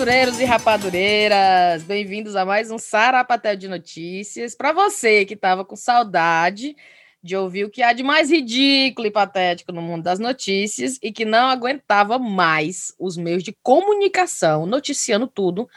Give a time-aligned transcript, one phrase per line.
[0.00, 4.54] Rapadureiros e rapadureiras, bem-vindos a mais um Sarapatel de Notícias.
[4.54, 6.74] Para você que estava com saudade
[7.22, 11.12] de ouvir o que há de mais ridículo e patético no mundo das notícias e
[11.12, 15.68] que não aguentava mais os meios de comunicação noticiando tudo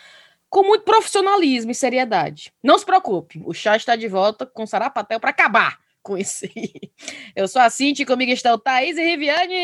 [0.49, 2.53] com muito profissionalismo e seriedade.
[2.63, 6.91] Não se preocupe, o chá está de volta com Sarapatel para acabar com isso aí.
[7.35, 9.63] Eu sou a Cinti, comigo está o Thaís e Riviane!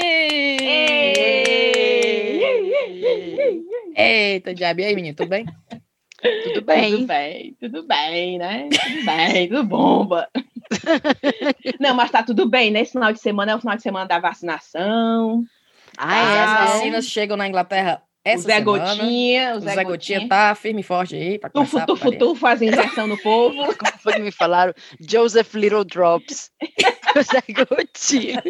[3.95, 5.45] Eita, diabo, e aí, menino, tudo bem?
[6.43, 6.91] Tudo bem.
[6.91, 8.70] Tudo bem, tudo bem, né?
[8.70, 10.27] Tudo bem, tudo bomba.
[11.79, 12.81] Não, mas tá tudo bem, né?
[12.81, 15.43] Esse final de semana é o final de semana da vacinação.
[15.98, 18.01] Ah, é, as vacinas chegam na Inglaterra
[18.31, 18.95] essa o Zé semana.
[18.95, 19.55] Gotinha.
[19.55, 20.27] O Zé, Zé Gotinha.
[20.27, 21.39] tá firme e forte aí.
[21.39, 23.55] Pra tufu, tufu, tufu, faz injeção no povo.
[23.77, 24.73] Como foi que me falaram?
[24.99, 26.51] Joseph Little Drops.
[27.15, 28.43] o Zé Gotinha.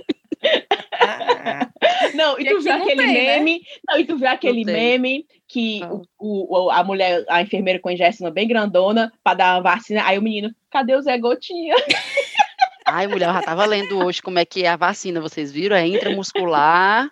[2.13, 3.37] Não, e tu viu aquele tem, né?
[3.37, 3.53] meme?
[3.53, 3.59] Né?
[3.87, 5.93] Não, e tu viu aquele meme que ah.
[6.17, 10.03] o, o, a mulher, a enfermeira com injeção bem grandona para dar a vacina.
[10.05, 11.75] Aí o menino, cadê o Zé Gotinha?
[12.85, 15.75] Ai, mulher, eu já tava lendo hoje como é que é a vacina, vocês viram?
[15.75, 17.07] É intramuscular,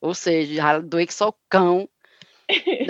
[0.00, 1.88] ou seja, já doei que só cão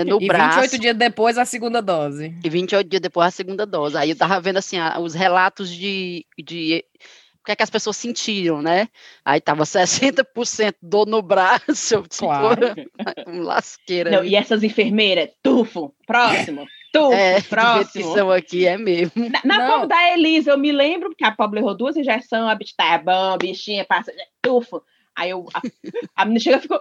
[0.07, 0.61] no e braço.
[0.61, 2.35] 28 dias depois a segunda dose.
[2.43, 3.97] E 28 dias depois a segunda dose.
[3.97, 6.85] Aí eu tava vendo assim, os relatos de, de
[7.41, 8.89] o que é que as pessoas sentiram, né?
[9.25, 12.75] Aí tava 60% dor no braço, tipo, claro.
[13.27, 14.11] um lasqueira.
[14.11, 16.67] Não, e essas enfermeiras, tufo, próximo.
[16.93, 17.93] Tufo, é, próximo.
[17.93, 19.29] que são aqui, é mesmo.
[19.29, 22.55] Na, na pobre da Elisa, eu me lembro que a pobre errou duas injeções, a
[22.55, 24.83] bicha tá é bom, bichinha, passa, tufo.
[25.15, 25.61] Aí eu, a,
[26.17, 26.81] a menina chega e ficou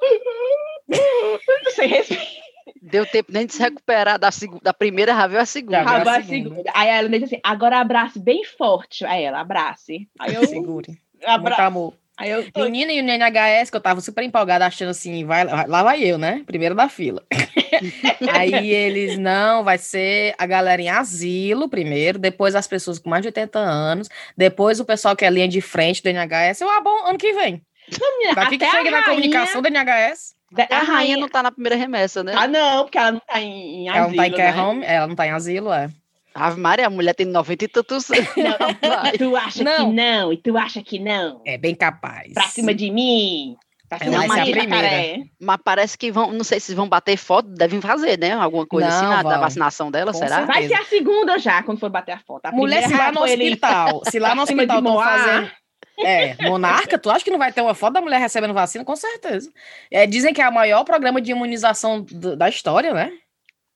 [1.74, 2.47] sem respirar.
[2.82, 4.30] Deu tempo nem de se recuperar da,
[4.62, 5.84] da primeira, já veio a segunda.
[5.84, 6.72] Já a, segunda.
[6.74, 9.06] Aí ela disse assim, agora abrace bem forte.
[9.06, 10.08] Aí ela, abrace.
[10.20, 10.46] Aí eu...
[10.48, 10.98] Segure.
[11.24, 11.50] Abra...
[11.50, 11.94] Muito amor.
[12.18, 12.64] Aí eu tô...
[12.64, 16.18] Menina e o NHS, que eu tava super empolgada, achando assim, vai, lá vai eu,
[16.18, 16.42] né?
[16.48, 17.24] Primeiro da fila.
[18.34, 23.22] Aí eles, não, vai ser a galera em asilo primeiro, depois as pessoas com mais
[23.22, 26.62] de 80 anos, depois o pessoal que é linha de frente do NHS.
[26.62, 27.62] Eu, ah, bom, ano que vem.
[28.36, 30.36] Daqui que chega na comunicação do NHS.
[30.56, 32.34] A, a rainha não tá na primeira remessa, né?
[32.36, 33.98] Ah, não, porque ela não tá em, em asilo.
[33.98, 34.64] Ela não tá em care né?
[34.64, 35.90] home, ela não tá em asilo, é.
[36.34, 38.28] Ave Maria, a mulher tem 90 e tantos anos.
[39.18, 39.90] tu acha não.
[39.90, 40.34] que não?
[40.34, 41.42] E tu acha que não?
[41.46, 42.34] É bem capaz.
[42.34, 43.58] Pra cima de mim.
[43.90, 47.48] Pra cima de mim, é Mas parece que vão, não sei se vão bater foto,
[47.50, 48.34] devem fazer, né?
[48.34, 50.46] Alguma coisa assim, não, assim, na, da vacinação dela, Com será?
[50.46, 52.46] Vai ser a segunda já, quando for bater a foto.
[52.46, 55.52] A mulher, se lá no hospital, se lá no hospital estão fazendo
[56.00, 58.86] é, Monarca, tu acha que não vai ter uma foto da mulher recebendo vacina?
[58.86, 59.52] Com certeza.
[59.90, 63.12] É, dizem que é o maior programa de imunização do, da história, né?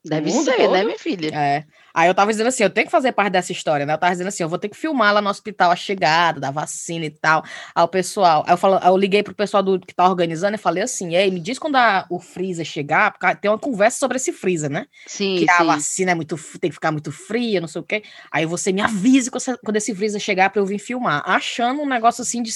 [0.03, 0.71] Deve ser, todo.
[0.71, 1.31] né, minha filha?
[1.33, 1.65] É.
[1.93, 3.93] Aí eu tava dizendo assim, eu tenho que fazer parte dessa história, né?
[3.93, 6.51] Eu tava dizendo assim, eu vou ter que filmar lá no hospital a chegada da
[6.51, 7.43] vacina e tal,
[7.75, 8.43] ao pessoal.
[8.47, 11.29] Aí eu, falo, eu liguei pro pessoal do, que tá organizando e falei assim, ei,
[11.31, 14.85] me diz quando a, o freezer chegar, porque tem uma conversa sobre esse freezer, né?
[15.05, 15.51] Sim, Que sim.
[15.51, 18.03] a vacina é muito, tem que ficar muito fria, não sei o quê.
[18.31, 22.21] Aí você me avise quando esse freezer chegar pra eu vir filmar, achando um negócio
[22.21, 22.51] assim de,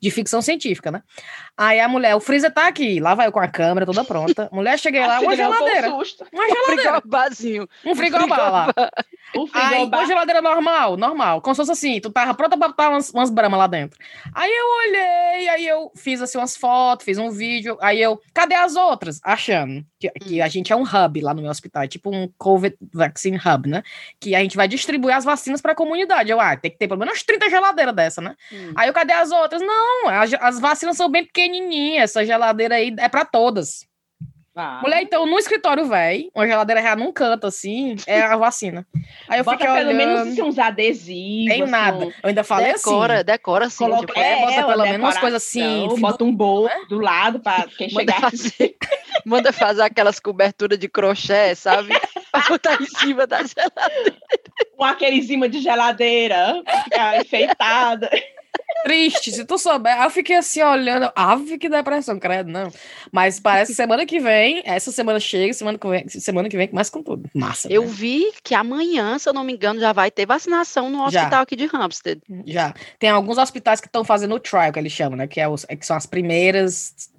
[0.00, 1.02] de ficção científica, né?
[1.56, 4.48] Aí a mulher, o freezer tá aqui, lá vai eu com a câmera toda pronta.
[4.52, 5.88] Mulher, cheguei lá, uma geladeira.
[5.90, 6.58] Uma geladeira.
[6.58, 7.68] Um frigobarzinho.
[7.84, 8.74] Um frigobar lá.
[9.36, 11.42] Um Aí, uma geladeira normal, normal.
[11.42, 13.98] Como se fosse assim, tu tava pronta pra botar umas, umas bramas lá dentro.
[14.34, 17.76] Aí eu olhei, aí eu fiz assim umas fotos, fiz um vídeo.
[17.80, 19.20] Aí eu, cadê as outras?
[19.22, 20.44] Achando que, que hum.
[20.44, 23.68] a gente é um hub lá no meu hospital, é tipo um COVID Vaccine Hub,
[23.68, 23.82] né?
[24.18, 26.30] Que a gente vai distribuir as vacinas pra comunidade.
[26.30, 28.34] Eu, ah, tem que ter pelo menos 30 geladeiras dessa, né?
[28.50, 28.72] Hum.
[28.76, 29.60] Aí eu, cadê as outras?
[29.60, 32.10] Não, as, as vacinas são bem pequenininhas.
[32.10, 33.86] Essa geladeira aí é pra todas.
[34.60, 34.80] Ah.
[34.82, 38.84] Mulher, então, no escritório, velho, uma geladeira já num canto, assim, é a vacina.
[39.28, 39.96] Aí eu Bota fiquei pelo olhando...
[39.96, 41.54] menos assim, uns adesivos.
[41.54, 42.04] Tem assim, nada.
[42.06, 43.24] Eu ainda falei decora, assim.
[43.24, 43.84] Decora, assim.
[43.84, 45.88] Coloca, tipo, é, bota pelo menos umas coisas assim.
[46.00, 46.74] Bota um bolo né?
[46.88, 48.30] do lado pra quem manda chegar.
[48.30, 48.76] Fazer,
[49.24, 51.90] manda fazer aquelas coberturas de crochê, sabe?
[52.32, 54.16] pra botar em cima da geladeira.
[54.76, 58.10] Com aquele em cima de geladeira, ficar enfeitada.
[58.84, 60.00] Triste, se tu souber.
[60.00, 61.10] Eu fiquei assim olhando.
[61.14, 62.70] Ave que depressão, credo, não.
[63.12, 66.70] Mas parece que semana que vem, essa semana chega, semana que vem, semana que vem
[66.72, 67.28] mais com tudo.
[67.34, 67.70] Massa.
[67.70, 67.88] Eu né?
[67.88, 71.40] vi que amanhã, se eu não me engano, já vai ter vacinação no hospital já.
[71.40, 72.20] aqui de Hampstead.
[72.46, 72.74] Já.
[72.98, 75.26] Tem alguns hospitais que estão fazendo o trial, que eles chamam, né?
[75.26, 77.10] Que, é os, que são as primeiras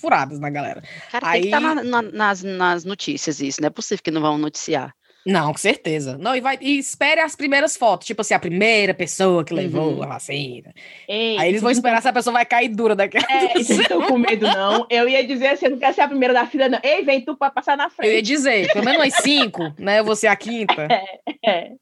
[0.00, 0.82] furadas na galera.
[1.10, 1.42] Cara, Aí...
[1.42, 4.20] tem que estar tá na, na, nas, nas notícias isso, não é possível que não
[4.20, 4.94] vão noticiar.
[5.28, 6.16] Não, com certeza.
[6.16, 9.92] Não, e, vai, e espere as primeiras fotos, tipo assim, a primeira pessoa que levou
[9.92, 10.02] uhum.
[10.02, 10.72] a vacina.
[11.06, 13.26] Ei, Aí eles vão esperar se a pessoa vai cair dura daquela.
[13.28, 14.86] É, vocês estão com medo, não.
[14.88, 16.80] Eu ia dizer assim, eu não quero ser a primeira da fila, não.
[16.82, 18.08] Ei, vem tu pra passar na frente.
[18.08, 19.98] Eu ia dizer, pelo menos umas cinco, né?
[19.98, 20.88] Eu vou ser a quinta.
[21.44, 21.72] É, é.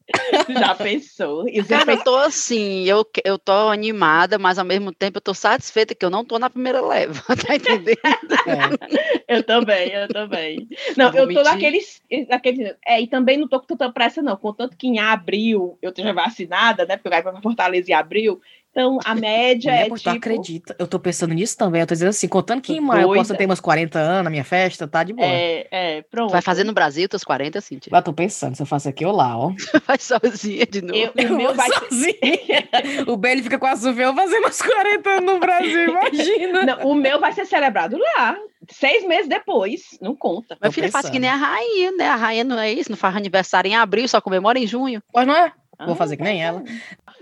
[0.49, 1.45] Já pensou?
[1.67, 5.95] Cara, eu tô assim, eu, eu tô animada, mas ao mesmo tempo eu tô satisfeita
[5.95, 7.97] que eu não tô na primeira leva, tá entendendo?
[7.97, 9.35] É.
[9.35, 10.67] Eu também, eu também.
[10.95, 12.75] Não, eu tô naqueles, naqueles.
[12.85, 14.35] É, e também não tô com tanta pressa, não.
[14.35, 16.97] Contanto que em abril eu esteja vacinada, né?
[16.97, 18.41] Porque eu vai para Fortaleza em abril.
[18.77, 19.95] Então, a média Mulher, é.
[19.95, 20.09] Tipo...
[20.11, 20.75] Acredita?
[20.77, 21.81] Eu tô pensando nisso também.
[21.81, 24.29] Eu tô dizendo assim, contando que em maio eu possa ter umas 40 anos na
[24.29, 25.27] minha festa, tá de boa.
[25.27, 26.31] É, é, pronto.
[26.31, 27.89] Vai fazer no Brasil teus 40, Cintia?
[27.91, 29.51] Mas tô pensando, se eu faço aqui ou lá, ó.
[29.87, 30.95] vai sozinha de novo.
[30.95, 32.69] Eu, o meu vai sozinha.
[33.07, 36.63] o Ben fica com a Suvê, eu fazer umas 40 anos no Brasil, imagina.
[36.63, 38.37] Não, o meu vai ser celebrado lá
[38.69, 40.57] seis meses depois, não conta.
[40.61, 42.07] Meu filho faz que nem a rainha, né?
[42.07, 45.01] A rainha não é isso, não faz aniversário em abril, só comemora em junho.
[45.11, 45.51] Pois não é?
[45.79, 46.63] Vou ah, fazer que nem ela.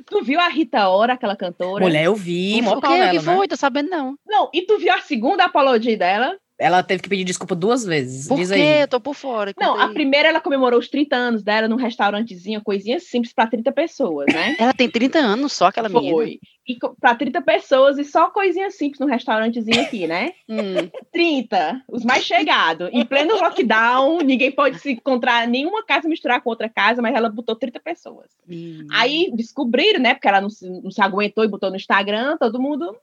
[0.05, 1.83] Tu viu a Rita Ora, aquela cantora?
[1.83, 2.61] Mulher, eu vi.
[2.61, 3.39] O que, nela, que foi?
[3.39, 3.47] Né?
[3.49, 4.17] Tô sabendo não.
[4.25, 6.37] Não, e tu viu a segunda apologia dela?
[6.57, 8.27] Ela teve que pedir desculpa duas vezes.
[8.27, 8.55] Por Diz quê?
[8.55, 8.81] Aí.
[8.81, 9.53] Eu tô por fora.
[9.59, 13.71] Não, a primeira ela comemorou os 30 anos dela num restaurantezinho, coisinha simples para 30
[13.73, 14.55] pessoas, né?
[14.57, 16.01] ela tem 30 anos só, aquela Foi.
[16.01, 16.39] menina.
[16.67, 20.31] E para 30 pessoas e só coisinha simples num restaurantezinho aqui, né?
[20.49, 20.89] hum.
[21.11, 22.89] 30, os mais chegados.
[22.91, 27.29] Em pleno lockdown, ninguém pode se encontrar nenhuma casa misturar com outra casa, mas ela
[27.29, 28.31] botou 30 pessoas.
[28.49, 28.87] Hum.
[28.91, 30.13] Aí descobriram, né?
[30.13, 32.95] Porque ela não se, não se aguentou e botou no Instagram, todo mundo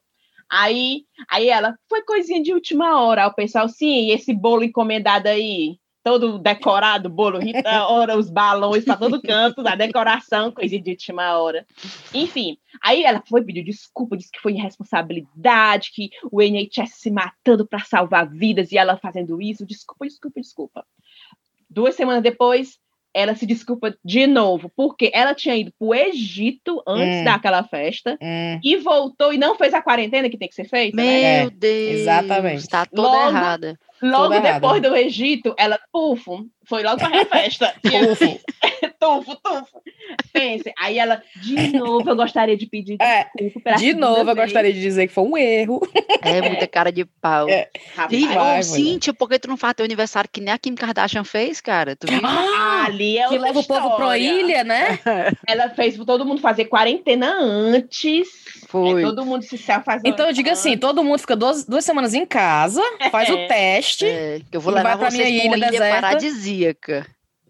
[0.54, 3.26] Aí, aí ela, foi coisinha de última hora.
[3.26, 8.98] O pessoal, sim, esse bolo encomendado aí, todo decorado, bolo Rita Ora, os balões para
[8.98, 11.66] todo canto, a decoração, coisinha de última hora.
[12.12, 17.66] Enfim, aí ela foi pedir desculpa, disse que foi irresponsabilidade, que o NHS se matando
[17.66, 19.64] para salvar vidas e ela fazendo isso.
[19.64, 20.86] Desculpa, desculpa, desculpa.
[21.70, 22.78] Duas semanas depois,
[23.14, 27.24] ela se desculpa de novo, porque ela tinha ido para o Egito antes hum.
[27.24, 28.60] daquela festa hum.
[28.62, 30.96] e voltou e não fez a quarentena que tem que ser feita.
[30.96, 31.50] Meu né?
[31.50, 32.00] Deus!
[32.00, 32.58] Exatamente.
[32.58, 33.78] Está toda logo, errada.
[34.02, 37.74] Logo depois do Egito, ela, pufo, foi logo para a festa.
[37.82, 38.40] pufo.
[39.00, 39.82] tufo, tufo.
[40.32, 43.26] Pense, aí ela, de novo, eu gostaria de pedir é.
[43.76, 45.80] De novo, eu gostaria de dizer que foi um erro.
[46.22, 47.48] É, muita cara de pau.
[47.48, 47.68] É.
[47.98, 51.60] Oh, Cintia, por que tu não faz teu aniversário que nem a Kim Kardashian fez,
[51.60, 51.96] cara?
[51.96, 52.20] Tu viu?
[52.24, 53.84] Ah, ali é Que leva história.
[53.84, 54.98] o povo pro ilha, né?
[55.46, 58.28] Ela fez todo mundo fazer quarentena antes.
[58.68, 59.02] Foi.
[59.02, 62.14] É, todo mundo se faz Então, eu digo assim, todo mundo fica duas, duas semanas
[62.14, 64.06] em casa, faz o teste.
[64.06, 66.00] É, que eu vou levar pra minha ilha, ilha deserta.
[66.00, 66.51] paradisíaca.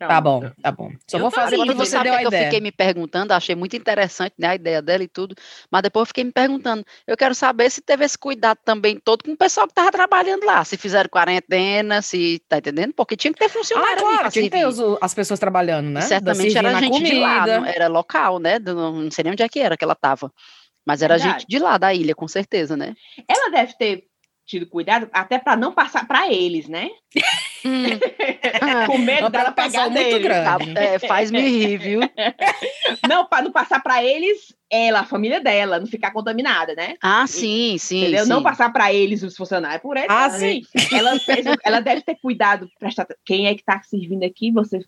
[0.08, 0.90] Tá bom, tá bom.
[1.08, 2.42] Só eu vou fazer quando você deu a que ideia.
[2.42, 5.34] Eu fiquei me perguntando, achei muito interessante né, a ideia dela e tudo,
[5.70, 9.24] mas depois eu fiquei me perguntando, eu quero saber se teve esse cuidado também todo
[9.24, 12.92] com o pessoal que estava trabalhando lá, se fizeram quarentena, se, tá entendendo?
[12.94, 16.00] Porque tinha que ter funcionário ah, claro, tinha que ter os, as pessoas trabalhando, né?
[16.00, 17.14] E certamente era gente comida.
[17.14, 18.58] de lá, não, era local, né?
[18.58, 20.32] Não, não sei nem onde é que era que ela estava.
[20.84, 21.40] Mas era Verdade.
[21.40, 22.94] gente de lá, da ilha, com certeza, né?
[23.28, 24.04] Ela deve ter
[24.52, 26.90] tido cuidado até para não passar para eles, né?
[27.64, 27.84] Hum.
[28.86, 30.74] Com medo dela pegar muito grande.
[30.74, 32.00] Tá, é, faz-me rir, viu?
[33.08, 36.96] não, para não passar para eles, ela, a família dela, não ficar contaminada, né?
[37.00, 38.02] Ah, sim, sim.
[38.02, 38.24] Entendeu?
[38.24, 38.28] Sim.
[38.28, 40.06] Não passar para eles os funcionários por ela.
[40.10, 40.60] Ah, sim.
[40.92, 44.84] Ela, fez, ela deve ter cuidado, prestar, quem é que está servindo aqui, você,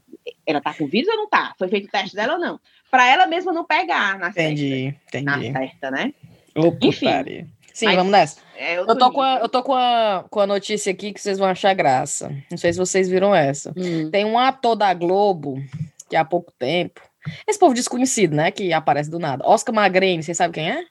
[0.47, 1.55] ela está com vírus ou não está?
[1.59, 2.61] Foi feito o teste dela ou não?
[2.91, 5.19] Para ela mesma não pegar na entendi, certa.
[5.19, 6.13] Entendi, Na certa, né?
[6.55, 7.49] Opa, Enfim.
[7.75, 8.37] Sim, Mas, vamos nessa.
[8.57, 11.39] É, eu, tô com a, eu tô com a, com a notícia aqui que vocês
[11.39, 12.33] vão achar graça.
[12.49, 13.75] Não sei se vocês viram essa.
[13.77, 14.09] Hum.
[14.13, 15.57] Tem um ator da Globo,
[16.09, 17.01] que há pouco tempo.
[17.45, 18.53] Esse povo desconhecido, né?
[18.53, 19.45] Que aparece do nada.
[19.45, 20.85] Oscar Magrini, vocês sabem quem é?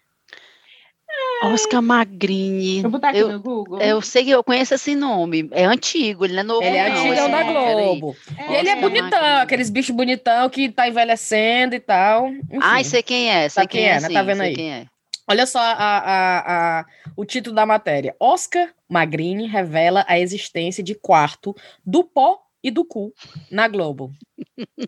[1.44, 2.82] Oscar Magrini.
[2.82, 3.80] Vou botar aqui eu, no Google.
[3.80, 5.48] Eu sei que eu conheço esse nome.
[5.52, 6.64] É antigo, ele não é novo.
[6.64, 8.16] Ele é antigo, é da Globo.
[8.38, 9.42] É, e ele é bonitão, Magrini.
[9.42, 12.28] aqueles bichos bonitão que tá envelhecendo e tal.
[12.28, 12.60] Enfim.
[12.62, 13.42] Ai, sei quem é.
[13.42, 14.10] Sei Sabe quem, quem é, é né?
[14.10, 14.88] Tá vendo aí?
[15.28, 18.16] Olha só a, a, a, o título da matéria.
[18.20, 23.14] Oscar Magrini revela a existência de quarto do pó e do cu
[23.52, 24.14] na Globo.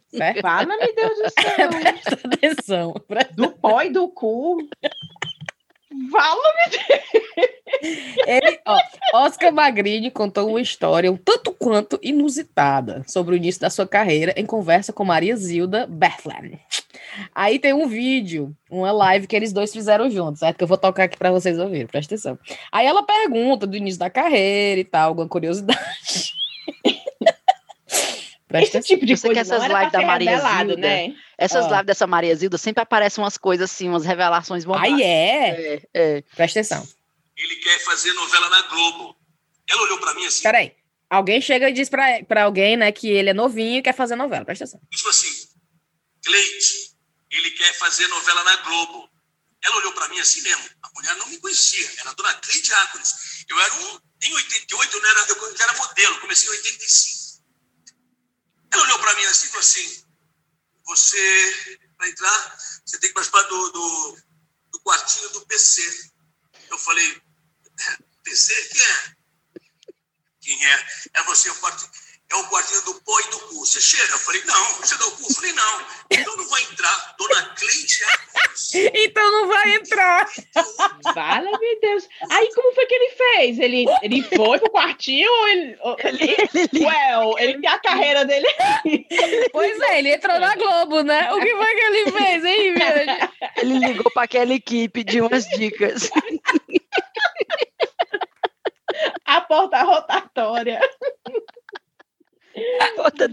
[0.10, 0.42] Certo?
[0.42, 1.70] Fala, meu Deus do céu.
[1.70, 2.94] presta atenção.
[3.08, 3.34] Presta...
[3.34, 4.58] Do pó e do cu.
[6.12, 6.78] Fala-me
[8.28, 8.80] Ele, ó,
[9.14, 14.34] Oscar Magrini contou uma história um tanto quanto inusitada sobre o início da sua carreira
[14.36, 16.60] em conversa com Maria Zilda Bethlen.
[17.34, 20.58] Aí tem um vídeo, uma live que eles dois fizeram juntos, certo?
[20.58, 22.38] Que eu vou tocar aqui para vocês ouvirem, presta atenção.
[22.72, 26.34] Aí ela pergunta do início da carreira e tal, alguma curiosidade.
[28.48, 31.16] Presta Esse tipo de coisa que essas lives da Maria Zilda, né?
[31.38, 35.00] Essas lives dessa Maria Zilda sempre aparecem umas coisas assim, umas revelações bombásticas.
[35.00, 35.50] Aí é?
[35.50, 36.22] é, é.
[36.36, 36.88] Presta atenção.
[37.36, 39.16] Ele quer fazer novela na Globo.
[39.68, 40.44] Ela olhou para mim assim.
[40.44, 40.75] Peraí.
[41.10, 44.16] Alguém chega e diz pra, pra alguém, né, que ele é novinho e quer fazer
[44.16, 44.46] novela.
[44.46, 44.82] Presta atenção.
[44.92, 45.48] Tipo assim,
[46.24, 46.92] Cleide,
[47.32, 49.10] ele quer fazer novela na Globo.
[49.64, 50.64] Ela olhou para mim assim mesmo.
[50.84, 51.90] A mulher não me conhecia.
[52.00, 53.14] Era a dona Cleide Ácones.
[53.50, 54.00] Eu era um.
[54.24, 57.14] Em 88, eu, não era, eu era modelo, comecei em 85.
[58.75, 60.05] Ela olhou para mim assim e falou assim:
[60.86, 64.17] Você, para entrar, você tem que participar do, do,
[64.74, 66.12] do quartinho do PC.
[66.70, 67.22] Eu falei:
[68.22, 68.53] PC?
[68.65, 69.15] Quem é?
[70.41, 70.88] Quem é?
[71.13, 71.89] É você, o quartinho
[72.36, 73.65] é o quartinho do pó e do cu.
[73.65, 74.12] Você cheira?
[74.12, 74.74] Eu falei, não.
[74.75, 75.24] Você dá o cu?
[75.30, 75.86] Eu falei, não.
[76.12, 77.15] Então não vai entrar.
[77.18, 80.30] Dona Cleide é Então não vai entrar.
[81.13, 82.08] Fala, meu Deus.
[82.30, 83.60] Aí como foi que ele fez?
[83.60, 85.77] Ele, ele foi pro quartinho ou ele...
[86.04, 88.48] ele, ele well, ele tem a carreira dele
[89.51, 91.32] Pois é, ele entrou na Globo, né?
[91.34, 93.32] O que foi que ele fez, hein, Miranda?
[93.58, 96.10] Ele ligou para aquela equipe, pediu umas dicas.
[99.25, 100.80] A porta rotatória.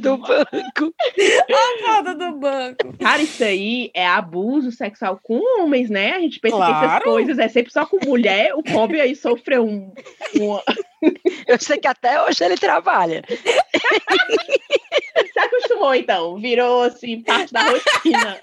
[0.02, 0.94] Do banco.
[1.52, 2.98] A porta do banco.
[2.98, 6.12] Cara, isso aí é abuso sexual com homens, né?
[6.12, 6.78] A gente pensa claro.
[6.78, 8.54] que essas coisas é sempre só com mulher.
[8.54, 9.92] O Kobe aí sofreu um.
[10.34, 10.62] Uma...
[11.46, 13.22] Eu sei que até hoje ele trabalha.
[15.32, 16.36] Se acostumou, então.
[16.38, 18.38] Virou, assim, parte da rotina.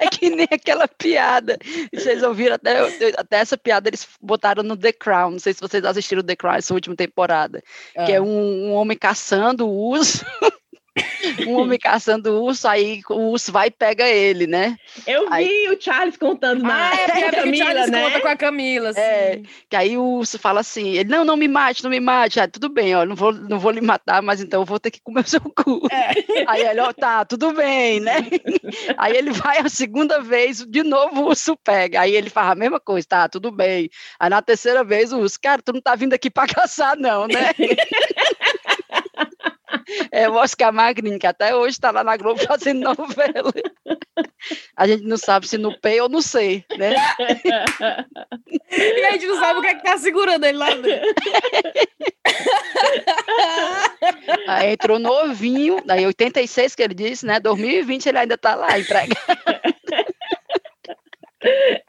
[0.00, 1.58] É que nem aquela piada.
[1.94, 2.80] Vocês ouviram até,
[3.18, 5.32] até essa piada, eles botaram no The Crown.
[5.32, 7.62] Não sei se vocês assistiram The Crown, essa última temporada.
[8.06, 8.22] Que é ah.
[8.22, 10.24] um, um homem caçando o urso.
[11.46, 14.76] Um homem caçando o urso, aí o urso vai e pega ele, né?
[15.06, 15.68] Eu vi aí...
[15.68, 18.02] o Charles contando na ah, é, é Camila, o Charles né?
[18.02, 19.00] conta com a Camila, assim.
[19.00, 22.40] É, que aí o urso fala assim, ele, não, não me mate, não me mate.
[22.40, 24.90] Ah, tudo bem, ó, não vou, não vou lhe matar, mas então eu vou ter
[24.90, 25.86] que comer o seu cu.
[25.90, 26.10] É.
[26.46, 28.16] Aí ele, ó, tá, tudo bem, né?
[28.98, 32.00] aí ele vai a segunda vez, de novo o urso pega.
[32.00, 33.88] Aí ele faz a mesma coisa, tá, tudo bem.
[34.18, 37.26] Aí na terceira vez o urso, cara, tu não tá vindo aqui pra caçar não,
[37.26, 37.52] né?
[40.10, 43.52] É o Oscar Magrin, que até hoje está lá na Globo fazendo novela.
[44.76, 46.94] A gente não sabe se no P ou no C, né?
[48.70, 51.14] E a gente não sabe o que é que tá segurando ele lá dentro.
[54.46, 57.40] Aí entrou novinho, daí 86 que ele disse, né?
[57.40, 59.20] 2020 ele ainda tá lá empregado.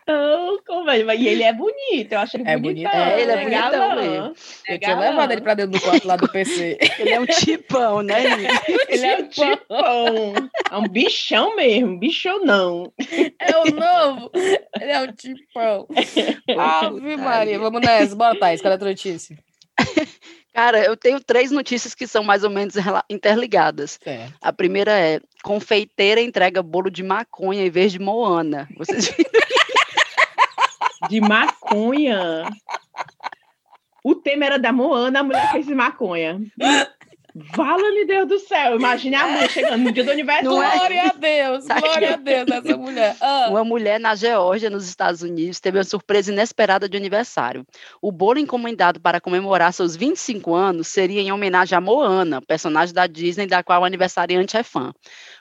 [0.07, 0.99] Oh, como é?
[1.15, 2.87] E ele é bonito, eu acho ele é bonito.
[2.87, 4.33] É, ele é, é bonitão mesmo.
[4.67, 6.77] Eu tinha levado ele pra dentro do quarto lá do PC.
[6.99, 8.15] ele é um tipão, né?
[8.87, 10.33] ele é um tipão.
[10.71, 12.93] É um bichão mesmo, bichão não.
[13.39, 14.31] É o novo.
[14.33, 15.87] Ele é um tipão.
[16.57, 18.15] Ave Maria, vamos nessa.
[18.15, 19.37] Bora, Thaís, cadê a notícia?
[20.53, 22.75] Cara, eu tenho três notícias que são mais ou menos
[23.09, 23.99] interligadas.
[24.41, 28.67] A primeira é: confeiteira entrega bolo de maconha em vez de Moana.
[28.77, 29.31] Vocês viram?
[31.09, 32.49] De maconha.
[34.03, 36.39] O tema era da Moana, a mulher fez de maconha.
[37.35, 38.75] Vala-me Deus do céu.
[38.75, 40.49] Imagine a mãe chegando no dia do aniversário.
[40.49, 40.71] É?
[40.73, 43.15] Glória a Deus, glória a Deus, essa mulher.
[43.21, 43.47] Ah.
[43.49, 47.65] Uma mulher na Geórgia, nos Estados Unidos, teve uma surpresa inesperada de aniversário.
[48.01, 53.07] O bolo encomendado para comemorar seus 25 anos seria em homenagem a Moana, personagem da
[53.07, 54.93] Disney da qual o aniversariante é fã.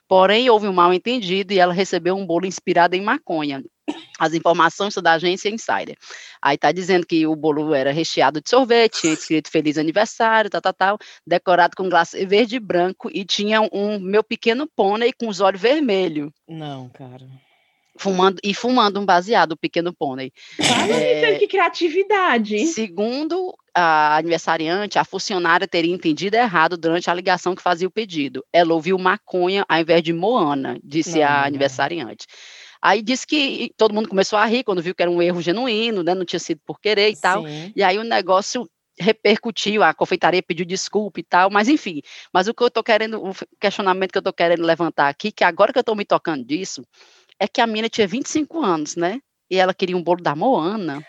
[0.09, 3.63] Porém, houve um mal entendido e ela recebeu um bolo inspirado em maconha.
[4.19, 5.97] As informações são da agência Insider.
[6.43, 10.61] Aí tá dizendo que o bolo era recheado de sorvete, tinha escrito feliz aniversário, tal,
[10.61, 15.29] tal, tal, decorado com glacê verde e branco e tinha um meu pequeno pônei com
[15.29, 16.31] os olhos vermelhos.
[16.49, 17.27] Não, cara.
[17.99, 20.33] Fumando, e fumando um baseado, o pequeno pônei.
[20.57, 22.67] Fala é, que criatividade.
[22.67, 28.45] Segundo a aniversariante, a funcionária teria entendido errado durante a ligação que fazia o pedido.
[28.53, 32.27] Ela ouviu maconha ao invés de Moana, disse não, a aniversariante.
[32.83, 36.03] Aí disse que todo mundo começou a rir quando viu que era um erro genuíno,
[36.03, 36.15] né?
[36.15, 37.21] Não tinha sido por querer e Sim.
[37.21, 37.45] tal.
[37.77, 38.69] E aí o negócio
[38.99, 42.03] repercutiu, a confeitaria pediu desculpa e tal, mas enfim.
[42.33, 45.43] Mas o que eu estou querendo, o questionamento que eu estou querendo levantar aqui, que
[45.43, 46.83] agora que eu estou me tocando disso,
[47.39, 49.21] é que a mina tinha 25 anos, né?
[49.51, 51.05] E ela queria um bolo da Moana.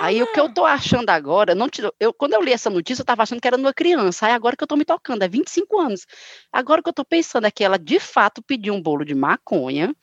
[0.00, 3.02] Aí o que eu tô achando agora, não te, eu, quando eu li essa notícia,
[3.02, 4.26] eu tava achando que era uma criança.
[4.26, 6.06] Aí agora que eu tô me tocando, é 25 anos.
[6.52, 9.94] Agora que eu tô pensando é que ela de fato pediu um bolo de maconha,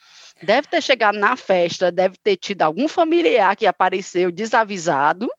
[0.41, 5.29] deve ter chegado na festa, deve ter tido algum familiar que apareceu desavisado.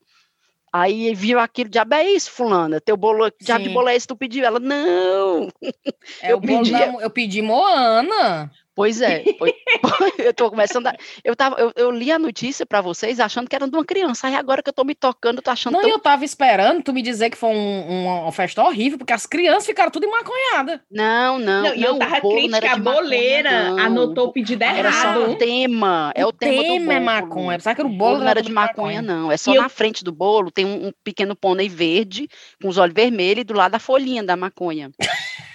[0.72, 4.14] Aí viu aquilo, diabo é isso, fulana, teu bolo, já que bolo é esse tu
[4.14, 4.44] pediu?
[4.44, 5.48] Ela, não,
[6.20, 6.72] é eu, pedi...
[7.00, 8.50] Eu pedi Moana.
[8.76, 9.54] Pois é, foi,
[10.18, 13.56] eu tô começando a, eu tava eu, eu li a notícia para vocês achando que
[13.56, 15.80] era de uma criança, aí agora que eu tô me tocando, eu tô achando Não,
[15.80, 15.88] tão...
[15.90, 19.64] eu tava esperando tu me dizer que foi um, uma festa horrível, porque as crianças
[19.64, 20.80] ficaram tudo emaconhadas.
[20.90, 24.76] Não, não, Não, e eu tava crítica, a boleira maconha, anotou o pedido errado.
[24.78, 27.04] Era só o tema, é o, o tema, tema do é bolo.
[27.06, 29.32] maconha, apesar que era o O bolo não era de maconha, não.
[29.32, 32.28] É só E na eu- frente do bolo tem um, um pequeno pônei verde
[32.60, 34.90] com os olhos vermelhos e do lado a folhinha da maconha.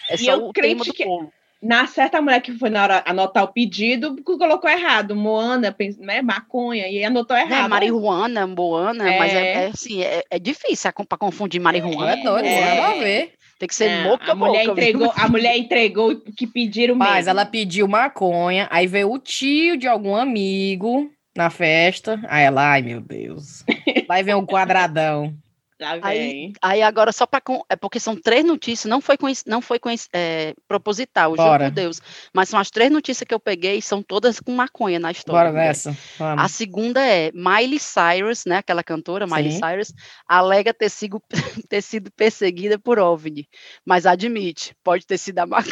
[0.09, 1.31] É E só eu o tema do critiquei- bolo.
[1.61, 5.15] Na certa mulher que foi na hora anotar o pedido, colocou errado.
[5.15, 6.21] Moana, né?
[6.21, 7.65] Maconha, e anotou Não, errado.
[7.65, 9.53] é marihuana, moana, mas é, É.
[9.53, 12.13] é assim, é, é difícil para confundir marihuana.
[12.13, 12.99] é doido, É.
[12.99, 13.33] ver.
[13.59, 14.71] Tem que ser É, moca a mulher viu?
[14.71, 17.29] entregou, a mulher entregou o que pediram Mas mesmo.
[17.29, 22.19] ela pediu maconha, aí veio o tio de algum amigo na festa.
[22.27, 23.63] Aí ela, ai meu Deus.
[24.09, 25.31] Lá vem o quadradão.
[25.81, 29.79] Lá Aí, aí agora só para é porque são três notícias, não foi não foi
[30.13, 31.65] é, proposital, juro Bora.
[31.65, 31.99] por Deus,
[32.31, 35.49] mas são as três notícias que eu peguei, são todas com maconha na história.
[35.49, 35.97] Bora nessa.
[36.19, 39.59] A segunda é Miley Cyrus, né, aquela cantora Miley Sim.
[39.59, 39.93] Cyrus,
[40.27, 41.19] alega ter sido,
[41.67, 43.47] ter sido perseguida por OVNI,
[43.83, 45.71] mas admite, pode ter sido a maconha.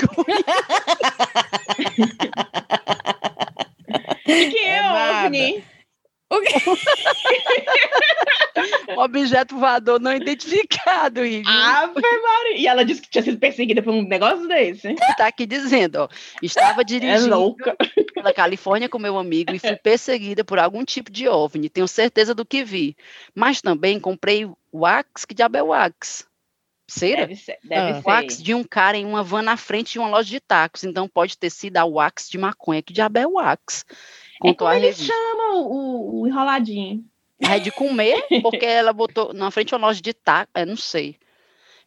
[4.09, 5.27] O que, que é, É nada.
[5.27, 5.53] OVNI?
[5.53, 5.78] Quê?
[6.31, 6.37] Um
[9.01, 11.43] objeto voador não identificado, Ivy.
[11.47, 12.57] Ave Maria.
[12.57, 14.93] E ela disse que tinha sido perseguida por um negócio desse.
[15.17, 16.09] Tá aqui dizendo, ó,
[16.41, 17.75] estava É dirigindo louca.
[18.13, 22.35] pela Califórnia com meu amigo e fui perseguida por algum tipo de OVNI, tenho certeza
[22.35, 22.95] do que vi.
[23.33, 26.27] Mas também comprei wax, que diabo é wax?
[26.89, 27.21] Cera?
[27.27, 27.57] Deve ser.
[27.63, 28.01] Deve Ah.
[28.01, 28.07] ser.
[28.07, 30.83] wax de um cara em uma van na frente de uma loja de tacos.
[30.83, 32.81] Então pode ter sido a wax de maconha.
[32.81, 33.85] Que diabo é wax?
[34.43, 35.13] É como a eles revista.
[35.13, 37.03] chamam o, o enroladinho.
[37.41, 40.51] É de comer, porque ela botou na frente de uma loja de tacos.
[40.53, 41.17] É, não sei.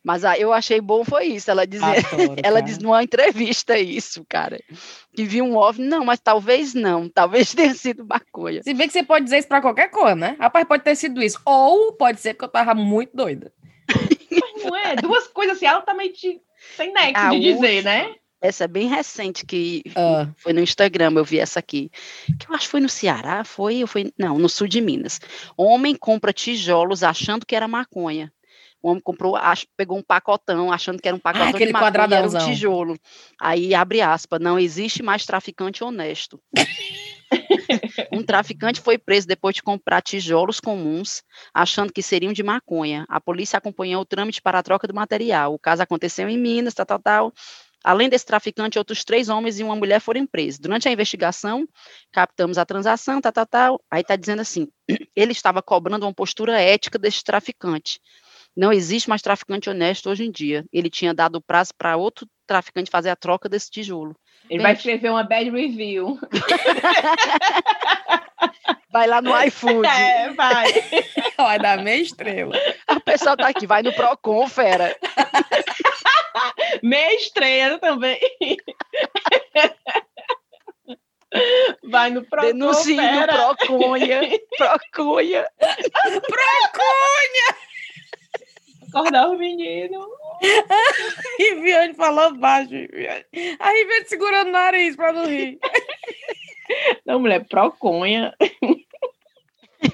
[0.04, 1.48] Mas ah, eu achei bom foi isso.
[1.48, 4.58] Ela dizer, Adoro, ela diz numa entrevista isso, cara.
[5.14, 5.86] Que viu um OVNI.
[5.86, 7.08] Não, mas talvez não.
[7.14, 8.62] Talvez tenha sido maconha.
[8.64, 10.36] Se bem que você pode dizer isso pra qualquer coisa, né?
[10.40, 11.38] Rapaz, pode ter sido isso.
[11.44, 13.52] Ou pode ser que eu tava muito doida.
[14.64, 14.96] Não é?
[14.96, 16.40] Duas coisas assim, altamente
[16.76, 17.82] sem nexo A de dizer, última.
[17.82, 18.14] né?
[18.40, 20.28] Essa é bem recente que Ah.
[20.36, 21.90] foi no Instagram, eu vi essa aqui.
[22.40, 25.20] Que eu acho que foi no Ceará, foi, foi, não, no sul de Minas.
[25.56, 28.32] Homem compra tijolos achando que era maconha.
[28.82, 31.88] O homem comprou, ach- pegou um pacotão, achando que era um pacotão aquele de maconha,
[31.88, 32.46] era um quadradãozão.
[32.48, 32.98] tijolo.
[33.40, 36.40] Aí abre aspas, não existe mais traficante honesto.
[38.12, 41.22] um traficante foi preso depois de comprar tijolos comuns,
[41.52, 43.04] achando que seriam de maconha.
[43.08, 45.54] A polícia acompanhou o trâmite para a troca do material.
[45.54, 47.32] O caso aconteceu em Minas, tal, tal, tal.
[47.84, 50.60] Além desse traficante, outros três homens e uma mulher foram presos.
[50.60, 51.66] Durante a investigação,
[52.12, 53.84] captamos a transação, tal, tal, tal.
[53.90, 54.68] Aí está dizendo assim:
[55.16, 58.00] ele estava cobrando uma postura ética desse traficante.
[58.56, 60.64] Não existe mais traficante honesto hoje em dia.
[60.72, 64.14] Ele tinha dado prazo para outro traficante fazer a troca desse tijolo.
[64.50, 64.78] Ele vai Gente.
[64.80, 66.18] escrever uma bad review.
[68.92, 69.88] Vai lá no iFood.
[69.88, 70.66] É, vai.
[71.36, 72.54] Vai dar meia estrela.
[72.90, 74.94] O pessoal tá aqui, vai no Procon, fera.
[76.82, 78.20] Meia estrela também.
[81.90, 83.32] Vai no Procon, Denuncie no fera.
[83.32, 84.20] Proconha.
[84.58, 85.46] Proconha.
[88.94, 90.06] Acordar o menino.
[91.38, 92.70] Riviane falou baixo.
[92.70, 93.24] Riviane.
[93.58, 95.58] A Riviane segurando o nariz pra não rir.
[97.06, 98.34] Não, mulher, proconha.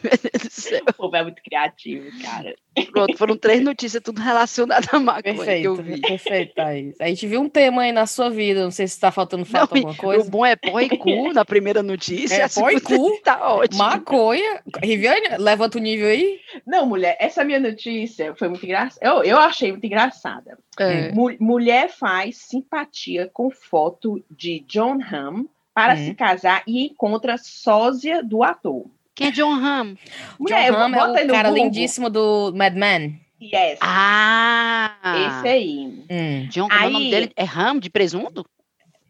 [0.02, 0.82] Meu Deus do céu.
[0.88, 2.54] O povo é muito criativo, cara.
[2.92, 5.30] Pronto, foram três notícias, tudo relacionado à maconha que
[5.64, 6.00] eu Perfeito, vi.
[6.00, 6.94] perfeito, Thaís.
[7.00, 9.74] A gente viu um tema aí na sua vida, não sei se tá faltando falta
[9.74, 10.26] Não, alguma coisa.
[10.26, 12.42] O bom é pó e cu na primeira notícia.
[12.42, 13.18] É pó e cu.
[13.24, 13.82] Tá ótimo.
[13.82, 14.62] Maconha.
[14.82, 16.38] Riviane, levanta o nível aí.
[16.66, 19.04] Não, mulher, essa minha notícia foi muito engraçada.
[19.04, 20.56] Eu, eu achei muito engraçada.
[20.78, 21.10] É.
[21.12, 26.04] Mu- mulher faz simpatia com foto de John Hamm para Hum.
[26.06, 28.86] se casar e encontra sósia do ator.
[29.18, 29.96] Quem é John Hamm?
[30.38, 31.64] Mulher, John Hamm é o cara Google.
[31.64, 33.20] lindíssimo do Mad Men.
[33.42, 33.76] Yes.
[33.80, 34.94] Ah!
[35.40, 36.04] Esse aí.
[36.08, 36.46] Hum.
[36.48, 38.46] John, aí, é o nome dele é Ham de presunto?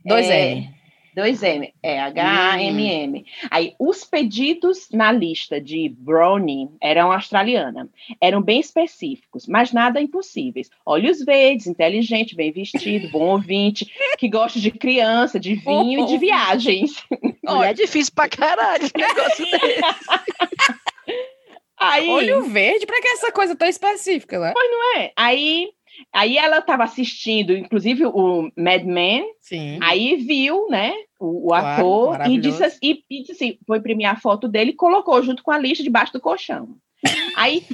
[0.02, 0.66] Dois é,
[1.18, 3.18] 2M, é H-A-M-M.
[3.18, 3.48] Hum.
[3.50, 7.88] Aí, os pedidos na lista de brownie eram australiana,
[8.20, 10.70] eram bem específicos, mas nada impossíveis.
[10.86, 16.06] Olhos verdes, inteligente, bem vestido, bom ouvinte, que gosta de criança, de vinho oh, e
[16.06, 17.04] de viagens.
[17.46, 19.80] Olha, é difícil pra caralho esse negócio desse.
[21.78, 24.52] Aí, Olho verde, para que essa coisa tão específica, né?
[24.52, 25.12] Pois não é.
[25.16, 25.70] Aí
[26.12, 29.78] aí ela estava assistindo, inclusive, o Mad Men, Sim.
[29.82, 33.78] Aí viu, né, o, o Claro, ator e disse, assim- e, e disse assim, foi
[33.78, 36.76] imprimir a foto dele e colocou junto com a lista debaixo do colchão.
[37.36, 37.64] Aí,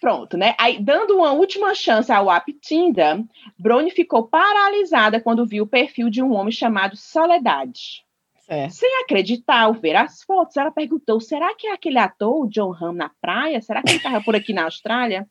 [0.00, 0.54] Pronto, né?
[0.58, 3.24] Aí, dando uma última chance ao app Tinder,
[3.58, 8.04] Brony ficou paralisada quando viu o perfil de um homem chamado Soledade.
[8.48, 8.68] É.
[8.68, 12.72] Sem acreditar ao ver as fotos, ela perguntou: será que é aquele ator, o John
[12.72, 13.60] Hamm, na praia?
[13.60, 15.26] Será que ele estava por aqui na Austrália?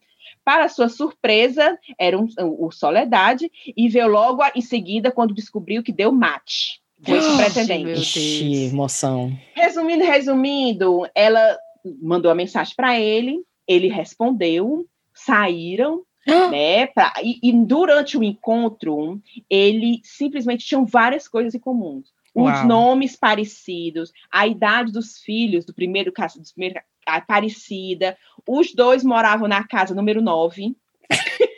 [0.46, 5.92] Para sua surpresa, era um, o Soledade, e veio logo em seguida quando descobriu que
[5.92, 8.00] deu match com esse pretendente.
[8.00, 9.36] Ixi, emoção.
[9.54, 11.58] Resumindo, resumindo, ela
[12.02, 16.04] mandou a mensagem para ele, ele respondeu, saíram,
[16.52, 16.88] né?
[16.88, 22.04] Pra, e, e, durante o encontro, ele simplesmente tinham várias coisas em comum.
[22.36, 22.68] Os Uau.
[22.68, 28.18] nomes parecidos, a idade dos filhos do primeiro caso, do primeiro, a parecida.
[28.46, 30.76] Os dois moravam na casa número 9.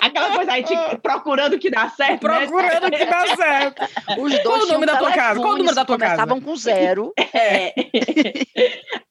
[0.00, 0.64] Aquela coisa aí,
[1.02, 2.26] procurando que dá certo.
[2.26, 2.46] Né?
[2.46, 2.98] Procurando né?
[2.98, 3.82] que dá certo.
[4.18, 5.40] Os dois Qual o nome da tua casa?
[5.40, 6.12] Qual o número da tua casa?
[6.14, 7.12] Estavam com zero.
[7.34, 7.74] É.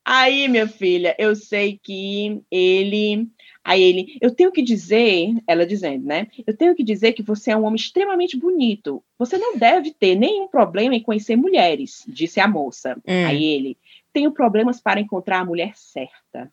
[0.05, 3.27] Aí, minha filha, eu sei que ele.
[3.63, 6.27] Aí ele, eu tenho que dizer, ela dizendo, né?
[6.47, 9.03] Eu tenho que dizer que você é um homem extremamente bonito.
[9.19, 12.97] Você não deve ter nenhum problema em conhecer mulheres, disse a moça.
[13.07, 13.25] Hum.
[13.27, 13.77] Aí ele,
[14.13, 16.51] tenho problemas para encontrar a mulher certa.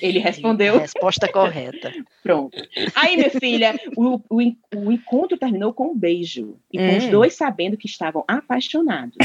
[0.00, 0.78] Ele respondeu.
[0.78, 1.92] Resposta correta.
[2.22, 2.56] Pronto.
[2.94, 4.40] Aí, minha filha, o, o,
[4.76, 6.56] o encontro terminou com um beijo.
[6.72, 7.10] E com os hum.
[7.10, 9.16] dois sabendo que estavam apaixonados.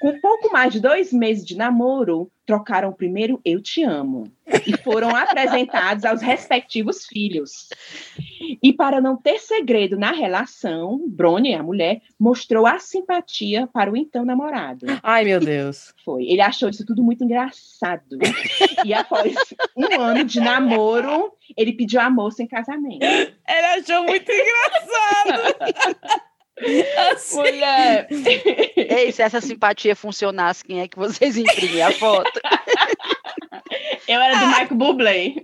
[0.00, 4.24] Com pouco mais de dois meses de namoro, trocaram o primeiro Eu Te Amo
[4.66, 7.68] e foram apresentados aos respectivos filhos.
[8.62, 13.96] E para não ter segredo na relação, Brony, a mulher, mostrou a simpatia para o
[13.96, 14.86] então namorado.
[15.02, 15.92] Ai, meu Deus.
[16.04, 16.24] Foi.
[16.24, 18.18] Ele achou isso tudo muito engraçado.
[18.84, 19.34] e após
[19.76, 23.02] um ano de namoro, ele pediu a moça em casamento.
[23.02, 26.22] Ele achou muito engraçado.
[27.34, 28.08] Mulher.
[28.76, 32.40] Ei, se essa simpatia funcionasse, quem é que vocês imprimem a foto?
[34.06, 34.48] Eu era do ah.
[34.48, 35.34] Michael Bublé.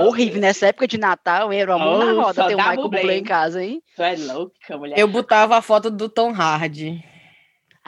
[0.00, 3.00] Horrível, nessa época de Natal, era uma oh, na roda ter o um Michael Bublé.
[3.00, 3.82] Bublé em casa, hein?
[3.94, 4.98] Tu é louca, mulher.
[4.98, 7.04] Eu botava a foto do Tom Hardy.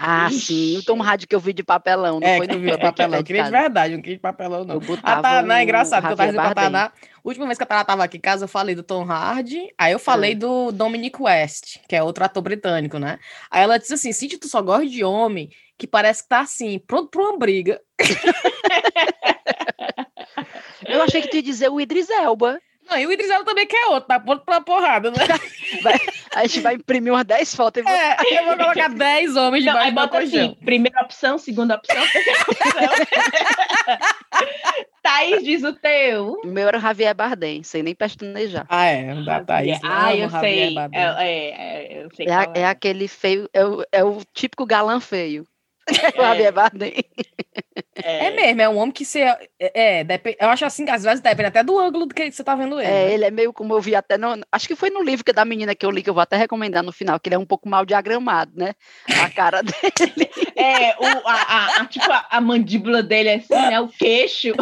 [0.05, 0.41] Ah, Ixi.
[0.41, 2.79] sim, o Tom Hardy que eu vi de papelão, não é, foi no vi de
[2.79, 3.21] papelão.
[3.21, 4.81] Eu queria de verdade, não queria de papelão, não.
[5.01, 6.93] A Taná, é engraçado, que eu tava dizendo pra Taná.
[7.23, 9.93] Última vez que a Taná tava aqui em casa, eu falei do Tom Hardy, aí
[9.93, 10.35] eu falei é.
[10.35, 13.21] do Dominic West, que é outro ator britânico, né?
[13.49, 16.81] Aí ela disse assim: Cintia, tu só gosta de homem que parece que tá assim,
[16.81, 17.81] pronto pra uma briga.
[20.85, 22.59] eu achei que tu ia dizer o Idris Elba.
[22.88, 25.16] Não, e o Idris Elba também quer outro, tá pronto pra porrada, né?
[25.83, 25.95] Vai,
[26.35, 27.81] a gente vai imprimir umas 10 fotos.
[27.81, 27.92] E vou...
[27.92, 32.03] É, eu vou colocar 10 homens Não, debaixo aí bota assim, primeira opção, segunda opção,
[32.12, 33.97] terceira opção.
[35.03, 36.40] Thaís diz o teu.
[36.45, 38.66] O meu era Javier Bardem, sem nem pestanejar.
[38.68, 39.81] Ah, é, da Thaís.
[39.83, 40.77] Ah, eu sei.
[40.92, 42.27] É, é, é, eu sei.
[42.27, 45.45] É, é, é aquele feio, é o, é o típico galã feio.
[47.95, 48.03] É.
[48.03, 48.27] É.
[48.27, 48.31] é.
[48.31, 49.21] mesmo, é um homem que você.
[49.21, 50.07] É, é
[50.40, 52.81] eu acho assim que às vezes depende até do ângulo do que você tá vendo
[52.81, 52.88] ele.
[52.88, 53.12] É, né?
[53.12, 54.16] ele é meio como eu vi até.
[54.16, 56.23] No, acho que foi no livro que da menina que eu li, que eu vou
[56.23, 58.75] até recomendar no final, que ele é um pouco mal diagramado, né?
[59.23, 60.31] A cara dele.
[60.57, 63.81] É, o, a, a, a, tipo, a, a mandíbula dele é assim, né?
[63.81, 64.53] O queixo.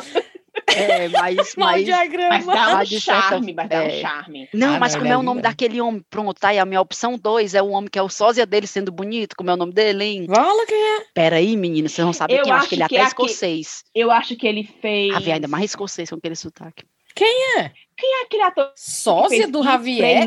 [0.77, 4.01] É, mas, mas, mas dá um charme, mas dá um é.
[4.01, 4.49] charme.
[4.53, 6.05] Não, ah, mas não, como é, é o nome daquele homem?
[6.09, 8.67] Pronto, tá aí, a minha opção 2 é o homem que é o sósia dele
[8.67, 10.27] sendo bonito, como é o nome dele, hein?
[10.27, 11.05] Fala quem é.
[11.15, 13.85] Peraí, menina, vocês não sabem quem é, acho que ele é até é escocês.
[13.95, 15.13] Eu acho que ele fez...
[15.13, 16.85] Javier, ainda mais escocês com aquele sotaque.
[17.15, 17.73] Quem é?
[17.97, 18.73] Quem é aquele ator?
[18.77, 20.27] Sósia do Javier?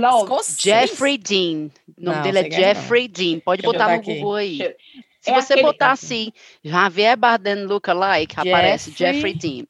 [0.60, 1.72] Jeffrey Dean.
[1.98, 3.40] O nome não, dele é Jeffrey Dean.
[3.40, 4.16] Pode Deixa botar no aqui.
[4.16, 4.58] Google aí.
[4.58, 4.76] Deixa...
[5.20, 5.68] Se é você aquele...
[5.68, 8.54] botar assim, Javier Bardem lookalike, Jeffrey...
[8.54, 9.66] aparece Jeffrey Dean.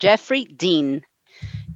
[0.00, 1.00] Jeffrey Dean.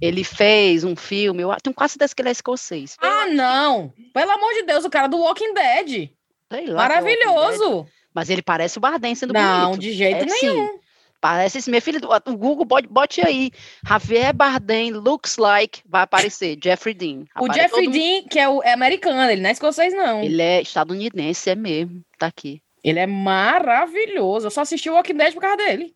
[0.00, 2.96] Ele fez um filme, eu tenho quase certeza que ele é escocês.
[3.00, 3.92] Ah, não!
[4.12, 6.10] Pelo amor de Deus, o cara do Walking Dead.
[6.52, 7.82] Sei lá, Maravilhoso!
[7.82, 7.92] Dead.
[8.14, 9.70] Mas ele parece o Bardem sendo não, bonito.
[9.72, 10.68] Não, de jeito é, nenhum.
[10.68, 10.80] Sim.
[11.20, 13.50] Parece esse, minha filha, o Google, bote, bote aí.
[13.86, 17.24] Javier Bardem looks like, vai aparecer, Jeffrey Dean.
[17.40, 20.22] O Jeffrey Dean, que é, o, é americano, ele não é escocês, não.
[20.22, 22.60] Ele é estadunidense, é mesmo, tá aqui.
[22.84, 25.94] Ele é maravilhoso, eu só assisti o Walking Dead por causa dele.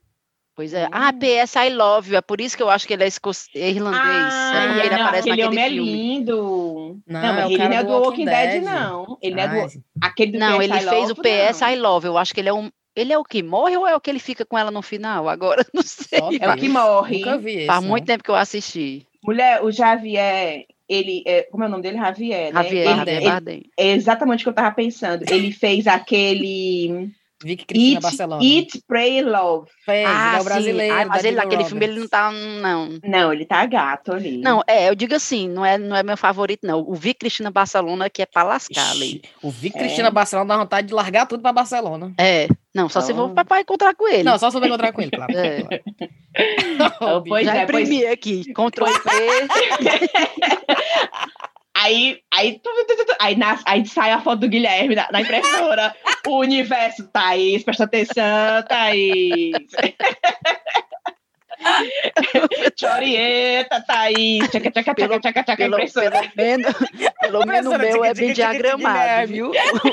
[0.60, 0.88] Pois é.
[0.92, 2.18] Ah, PS I Love You.
[2.18, 4.04] É por isso que eu acho que ele é, é irlandês.
[4.04, 5.90] Ah, é porque ele não, aparece aquele homem é filme.
[5.90, 7.00] é lindo.
[7.06, 9.18] Não, não mas ele não é do Walking Dead, Dead não.
[9.22, 9.46] Ele Ai.
[9.46, 9.82] é do...
[10.02, 11.70] Aquele do não, PS ele I fez Love, o PS não.
[11.70, 12.06] I Love.
[12.08, 12.70] Eu acho que ele é um...
[12.94, 15.30] Ele é o que morre ou é o que ele fica com ela no final?
[15.30, 16.38] Agora, não sei.
[16.38, 17.20] É o que morre.
[17.20, 19.06] Nunca vi esse, Faz muito tempo que eu assisti.
[19.24, 21.96] Mulher, o Javier, ele, é, como é o nome dele?
[21.96, 22.62] Javier, né?
[22.62, 25.24] Javier, ele, Javier ele, É exatamente o que eu tava pensando.
[25.26, 27.10] Ele fez aquele
[27.42, 28.44] Vicky Cristina Eat, Barcelona.
[28.44, 29.66] Eat, Pray, Love.
[29.84, 30.94] Fez, ah, ele é o brasileiro.
[30.94, 32.98] Ah, mas ele naquele filme ele não tá, não.
[33.02, 34.38] Não, ele tá gato ali.
[34.38, 36.80] Não, é, eu digo assim, não é, não é meu favorito, não.
[36.80, 39.22] O Vicky Cristina Barcelona que é pra lascar Ixi, ali.
[39.42, 39.80] O Vicky é.
[39.80, 42.12] Cristina Barcelona dá vontade de largar tudo pra Barcelona.
[42.18, 43.08] É, não, só então...
[43.08, 44.22] se for pra, pra encontrar com ele.
[44.22, 45.32] Não, só se for encontrar com ele, claro.
[45.36, 45.80] É.
[46.32, 48.12] Então, pois Já é, imprimi pois...
[48.12, 49.48] aqui, Ctrl V.
[51.80, 52.60] Aí, aí,
[53.18, 55.96] aí, nas, aí sai a foto do Guilherme na, na impressora.
[56.28, 59.54] o universo, Thaís, presta atenção, Thaís.
[62.78, 64.46] Chorieta, Thaís.
[64.50, 66.74] Tchaca, tchaca, tchaca, tchaca, tchaca, pelo, pelo menos,
[67.20, 69.50] pelo menos o meu é bem diagramado, viu?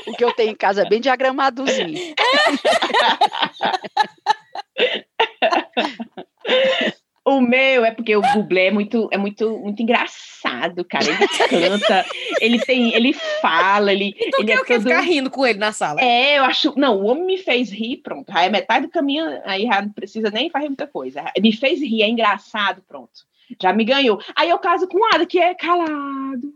[0.08, 2.14] O que eu tenho em casa é bem diagramadozinho.
[7.28, 11.04] O meu é porque o Bublé é muito, é muito, muito engraçado, cara.
[11.06, 12.06] Ele canta,
[12.40, 13.12] ele tem, ele
[13.42, 14.16] fala, ele.
[14.18, 14.82] Então ele é todo...
[14.82, 16.00] ficar rindo com ele na sala?
[16.00, 16.74] É, eu acho.
[16.80, 18.30] Não, o homem me fez rir, pronto.
[18.30, 21.22] Aí é metade do caminho, aí já não precisa nem fazer muita coisa.
[21.38, 23.28] Me fez rir, é engraçado, pronto
[23.62, 24.20] já me ganhou.
[24.36, 26.54] Aí eu caso com o Ada, que é calado.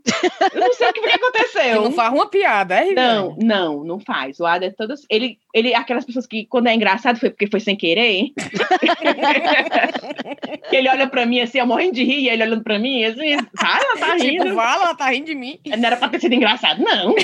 [0.54, 1.62] Eu não sei o que, que aconteceu.
[1.62, 2.92] Ele não faz uma piada, é?
[2.92, 4.40] Não, não, não faz.
[4.40, 4.94] O Ada é todo.
[5.08, 8.32] Ele, ele, aquelas pessoas que, quando é engraçado, foi porque foi sem querer.
[10.70, 13.32] ele olha pra mim assim, eu morrendo de rir, e ele olhando pra mim, assim,
[13.32, 14.44] ela tá tipo, rindo.
[14.44, 15.58] Tipo, fala, ela tá rindo de mim.
[15.66, 17.14] Não era pra ter sido engraçado, não.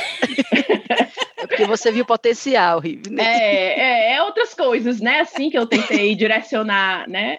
[1.38, 3.11] É porque você viu potencial, Rive.
[3.11, 3.22] Né?
[3.22, 5.20] É, é, é, outras coisas, né?
[5.20, 7.38] Assim que eu tentei direcionar, né?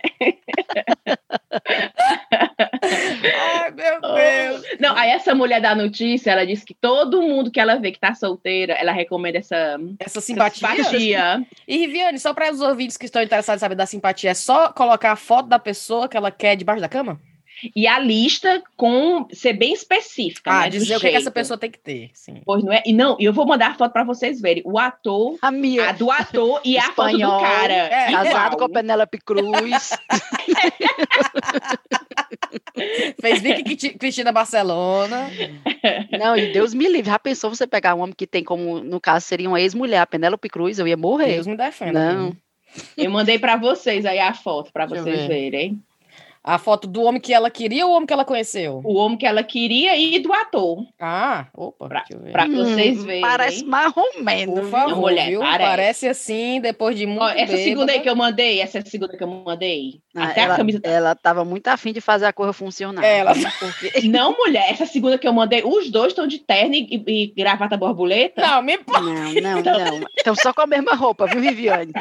[1.52, 4.64] Ai, meu Deus.
[4.80, 8.00] Não, aí essa mulher da notícia, ela disse que todo mundo que ela vê que
[8.00, 10.70] tá solteira, ela recomenda essa, essa simpatia.
[10.70, 11.46] Essa simpatia.
[11.68, 14.72] E Riviane, só para os ouvintes que estão interessados em saber da simpatia, é só
[14.72, 17.20] colocar a foto da pessoa que ela quer debaixo da cama?
[17.76, 20.52] E a lista com ser bem específica.
[20.52, 22.12] Ah, né, dizer o que, é que, essa pessoa tem que ter.
[22.14, 22.42] Sim.
[22.46, 22.84] Pois não é?
[22.86, 24.64] E não, eu vou mandar a foto para vocês verem.
[24.66, 25.90] O ator, a, minha.
[25.90, 27.74] a do ator e a foto do cara.
[27.74, 29.92] É, casado com a Penélope Cruz.
[33.20, 35.30] Fez Vicky Cristina Barcelona.
[36.18, 37.12] Não, e Deus me livre.
[37.12, 40.08] Já pensou você pegar um homem que tem como, no caso, seria uma ex-mulher, a
[40.08, 40.80] Penélope Cruz?
[40.80, 41.34] Eu ia morrer.
[41.34, 42.14] Deus me defenda.
[42.14, 42.36] Não.
[42.96, 45.28] Eu mandei para vocês aí a foto, para vocês ver.
[45.28, 45.82] verem.
[46.50, 48.82] A foto do homem que ela queria ou o homem que ela conheceu?
[48.84, 50.84] O homem que ela queria e do ator.
[51.00, 51.88] Ah, opa.
[51.88, 53.22] Pra, pra hum, vocês verem.
[53.22, 54.54] Parece marromeno.
[54.54, 55.42] Por favor, mulher, viu?
[55.42, 55.70] Parece.
[55.70, 56.08] parece.
[56.08, 57.58] assim, depois de muito Ó, Essa bêbada.
[57.58, 60.02] segunda aí que eu mandei, essa segunda que eu mandei.
[60.16, 60.80] Ah, até ela, a camisa.
[60.82, 63.06] Ela tava muito afim de fazer a coisa funcionar.
[63.06, 63.34] Ela...
[63.60, 64.02] Porque...
[64.10, 67.78] Não, mulher, essa segunda que eu mandei, os dois estão de terno e, e gravata
[67.78, 68.42] borboleta.
[68.42, 69.78] Não, me Não, não, então...
[69.78, 70.08] não.
[70.18, 71.92] Estão só com a mesma roupa, viu, Viviane?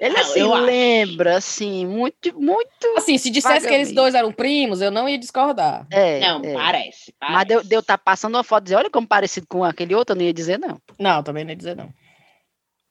[0.00, 1.38] Ele, assim, lembra, acho.
[1.38, 2.94] assim, muito, muito...
[2.96, 5.86] Assim, se dissesse que eles dois eram primos, eu não ia discordar.
[5.90, 6.52] É, não, é.
[6.52, 9.64] Parece, parece, Mas deu, deu tá passando uma foto e dizer, olha como parecido com
[9.64, 10.80] aquele outro, eu não ia dizer não.
[10.98, 11.92] Não, também não ia dizer não.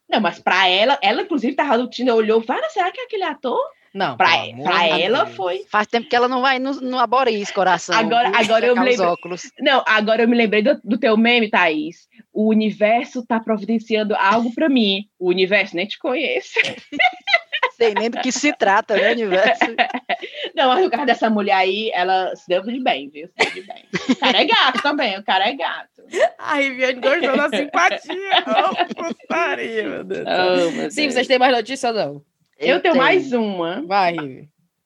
[0.09, 3.23] Não, mas pra ela, ela inclusive tava no Tinder, olhou, fala, será que é aquele
[3.23, 3.59] ator?
[3.93, 4.27] Não, pra,
[4.63, 5.65] pra ela foi.
[5.69, 7.95] Faz tempo que ela não vai no, no Aboris, coração.
[7.95, 9.17] Agora, agora eu me lembrei.
[9.59, 12.07] Não, agora eu me lembrei do, do, teu meme, Thaís.
[12.33, 15.05] O universo tá providenciando algo para mim.
[15.19, 16.59] O universo nem te conhece.
[17.75, 19.63] Sei nem do que se trata, né, universo?
[20.55, 23.27] Não, mas no caso dessa mulher aí, ela se deu de bem, viu?
[23.27, 23.85] Se deu de bem.
[24.09, 26.03] O cara é gato também, o cara é gato.
[26.37, 28.13] A Riviane gostou da simpatia.
[28.45, 30.25] Oh, putaria, meu Deus.
[30.27, 31.13] Oh, meu Sim, Deus.
[31.13, 32.25] vocês têm mais notícias ou não?
[32.59, 33.83] Eu, eu tenho, tenho, mais uma.
[33.85, 34.15] Vai,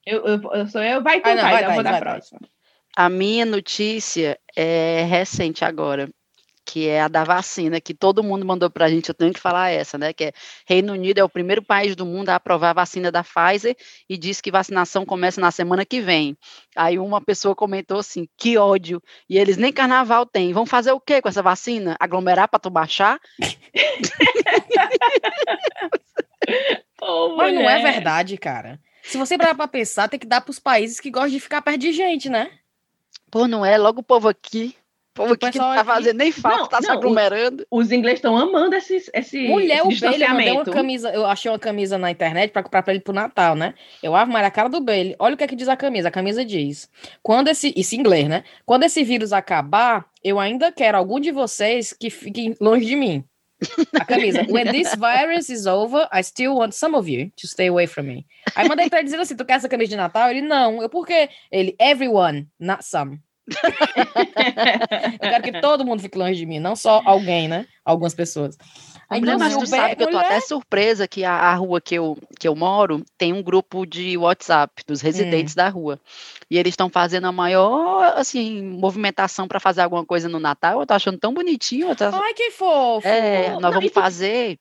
[0.06, 2.40] Eu, eu, eu sou eu, vai tu, ah, não, vai, eu vou dar a próxima.
[2.96, 6.10] A minha notícia é recente agora,
[6.78, 9.40] que é a da vacina, que todo mundo mandou para a gente, eu tenho que
[9.40, 10.14] falar essa, né?
[10.14, 10.32] Que é
[10.64, 13.76] Reino Unido é o primeiro país do mundo a aprovar a vacina da Pfizer
[14.08, 16.38] e diz que vacinação começa na semana que vem.
[16.76, 19.02] Aí uma pessoa comentou assim: que ódio.
[19.28, 20.54] E eles nem carnaval têm.
[20.54, 21.98] Vão fazer o quê com essa vacina?
[22.00, 23.20] Aglomerar para tu baixar?
[27.00, 28.80] Oh, Mas não é verdade, cara.
[29.04, 31.78] Se você parar pra pensar, tem que dar pros países que gostam de ficar perto
[31.78, 32.50] de gente, né?
[33.30, 33.78] Pô, não é?
[33.78, 34.76] Logo o povo aqui.
[35.18, 37.66] O que não tá fazendo nem falta, não, tá não, se aglomerando.
[37.72, 41.26] Os, os ingleses estão amando esse, esse Mulher, esse o Bailey, eu uma camisa, eu
[41.26, 43.74] achei uma camisa na internet pra comprar pra ele pro Natal, né?
[44.02, 45.16] Eu amo mais a cara do Bailey.
[45.20, 46.08] Olha o que é que diz a camisa.
[46.08, 46.90] A camisa diz,
[47.24, 48.44] quando esse, isso em inglês, né?
[48.66, 53.24] Quando esse vírus acabar, eu ainda quero algum de vocês que fiquem longe de mim.
[54.00, 54.46] A camisa.
[54.50, 58.04] When this virus is over, I still want some of you to stay away from
[58.04, 58.26] me.
[58.56, 60.30] Aí mandei pra ele dizendo assim: tu quer essa camisa de Natal?
[60.30, 60.82] Ele, não.
[60.82, 61.30] Eu, por quê?
[61.52, 63.20] Ele, everyone, not some.
[65.14, 67.66] eu quero que todo mundo fique longe de mim, não só alguém, né?
[67.86, 68.58] Algumas pessoas.
[69.10, 71.96] Aí, não, mas tu sabe que eu tô até surpresa que a, a, rua que
[71.96, 75.58] eu, que eu moro tem um grupo de WhatsApp dos residentes hum.
[75.58, 76.00] da rua.
[76.52, 80.82] E eles estão fazendo a maior, assim, movimentação para fazer alguma coisa no Natal.
[80.82, 81.96] Eu tô achando tão bonitinho.
[81.96, 82.04] Tô...
[82.04, 83.08] Ai, que fofo!
[83.08, 84.60] É, nós não, vamos fazer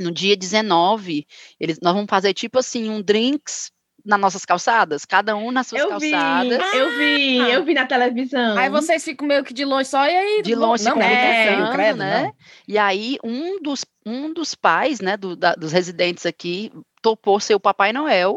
[0.00, 1.26] no dia 19,
[1.58, 3.70] eles, nós vamos fazer tipo assim, um drinks
[4.04, 6.58] nas nossas calçadas, cada um nas suas eu calçadas.
[6.70, 7.48] Vi, eu vi, ah.
[7.50, 8.56] eu vi na televisão.
[8.56, 10.42] Aí vocês ficam meio que de longe só, e aí?
[10.42, 12.22] De longe, não, é, credo, né?
[12.24, 12.34] Não.
[12.68, 16.70] E aí, um dos, um dos pais, né, do, da, dos residentes aqui,
[17.02, 18.36] topou ser o Papai Noel,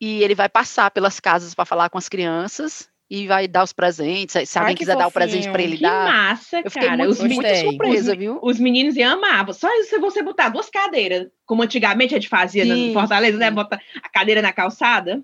[0.00, 3.72] e ele vai passar pelas casas para falar com as crianças, e vai dar os
[3.72, 4.48] presentes.
[4.48, 5.04] Se alguém quiser fofinho.
[5.04, 6.04] dar o presente para ele que dar.
[6.04, 7.04] massa, eu fiquei cara.
[7.04, 8.38] Muito, muito surpresa, os, viu?
[8.40, 9.52] Os meninos iam amar.
[9.52, 13.50] Só se você botar duas cadeiras, como antigamente a gente fazia sim, na Fortaleza, né?
[13.50, 15.20] Bota a cadeira na calçada.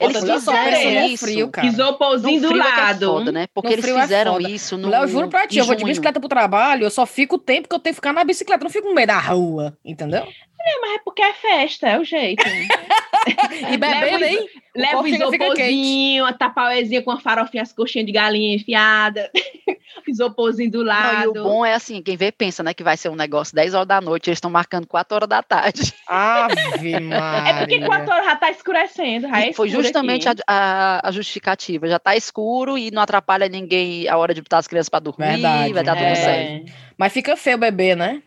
[0.00, 1.24] Eles fizeram isso.
[1.24, 1.66] Frio, cara.
[1.66, 3.04] Isoporzinho do é lado.
[3.04, 3.46] É foda, né?
[3.54, 4.88] Porque no eles é fizeram é isso no.
[4.88, 7.38] Léo, eu juro pra ti, eu vou de bicicleta pro trabalho, eu só fico o
[7.38, 10.20] tempo que eu tenho que ficar na bicicleta, não fico no meio da rua, entendeu?
[10.20, 12.44] É, mas é porque é festa, é o jeito.
[13.72, 14.46] e bebendo aí.
[14.78, 19.28] Leva o isoporzinho, a tapauezinha com a farofinha, as coxinhas de galinha enfiada,
[20.06, 21.16] isoporzinho do lado.
[21.16, 23.54] Não, e o bom é assim, quem vê pensa, né, que vai ser um negócio
[23.56, 25.92] 10 horas da noite, eles estão marcando 4 horas da tarde.
[26.06, 27.50] Ave Maria.
[27.50, 31.88] É porque 4 horas já tá escurecendo, já é Foi justamente a, a, a, justificativa,
[31.88, 35.32] já tá escuro e não atrapalha ninguém a hora de botar as crianças para dormir,
[35.32, 36.14] Verdade, vai dar tudo é.
[36.14, 36.72] certo.
[36.96, 38.22] Mas fica feio beber, né?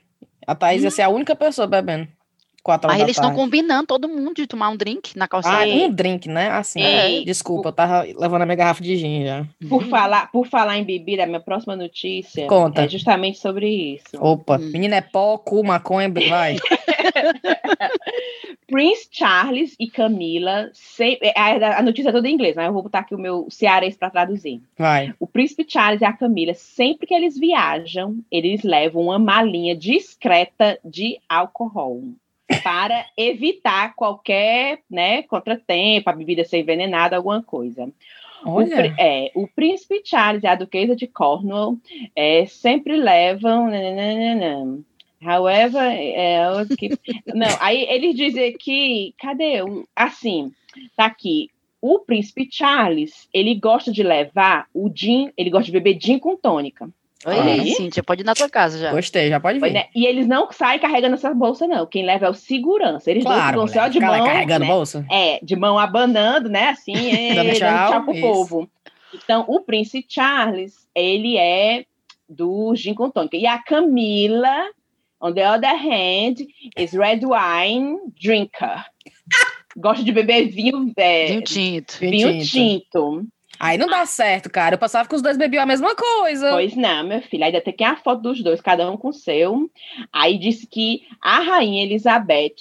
[0.46, 0.86] A Thaís hum.
[0.86, 2.08] ia ser a única pessoa bebendo.
[2.64, 5.66] Quatro horas Aí eles estão combinando todo mundo de tomar um drink na calçada.
[5.66, 6.50] Ah, um drink, né?
[6.50, 7.22] Assim, é.
[7.22, 9.46] desculpa, eu tava levando a minha garrafa de gin já.
[9.68, 12.84] Por, falar, por falar em bebida, a minha próxima notícia Conta.
[12.84, 14.16] é justamente sobre isso.
[14.20, 14.70] Opa, hum.
[14.72, 16.58] menina é pó, cu, maconha, vai.
[18.72, 22.84] Prince Charles e Camila, sempre, a, a, notícia é toda em inglês, mas eu vou
[22.84, 24.62] botar aqui o meu cearense para traduzir.
[24.78, 25.14] Vai.
[25.20, 30.80] O Príncipe Charles e a Camila, sempre que eles viajam, eles levam uma malinha discreta
[30.86, 31.68] de álcool
[32.64, 37.90] para evitar qualquer né, contratempo, a bebida ser envenenada, alguma coisa.
[38.46, 38.94] Olha.
[38.98, 41.78] O, é, o príncipe Charles e a duquesa de Cornwall
[42.16, 43.70] é, sempre levam.
[43.70, 44.80] Nananana.
[45.24, 46.40] However, é,
[47.34, 49.62] não, aí eles dizem que, cadê?
[49.62, 50.52] O, assim,
[50.96, 51.50] tá aqui.
[51.80, 56.36] O príncipe Charles, ele gosta de levar o gin, ele gosta de beber gin com
[56.36, 56.90] tônica.
[57.26, 58.92] Oi, aí, Cíntia, pode ir na tua casa já.
[58.92, 59.72] Gostei, já pode vir.
[59.72, 59.86] Né?
[59.96, 61.86] E eles não saem carregando essa bolsa, não.
[61.86, 63.12] Quem leva é o segurança.
[63.12, 64.26] Eles claro, vão só de mão.
[64.26, 64.72] carregando né?
[64.72, 65.06] bolsa?
[65.10, 66.70] É, de mão abanando, né?
[66.70, 68.22] Assim, é, dando tchau, dando tchau pro isso.
[68.22, 68.70] povo.
[69.14, 71.86] Então, o príncipe Charles, ele é
[72.28, 73.38] do gin com tônica.
[73.38, 74.70] E a Camila,
[75.22, 78.86] on the other hand, is red wine drinker.
[79.78, 80.92] Gosta de beber vinho...
[80.98, 81.98] É, vinho tinto.
[82.00, 82.48] Vinho tinto.
[82.50, 83.28] tinto.
[83.62, 84.74] Aí não dá certo, cara.
[84.74, 86.50] Eu passava que os dois bebiam a mesma coisa.
[86.50, 87.46] Pois não, meu filho.
[87.46, 89.70] Até que a foto dos dois, cada um com o seu.
[90.12, 92.56] Aí disse que a rainha Elizabeth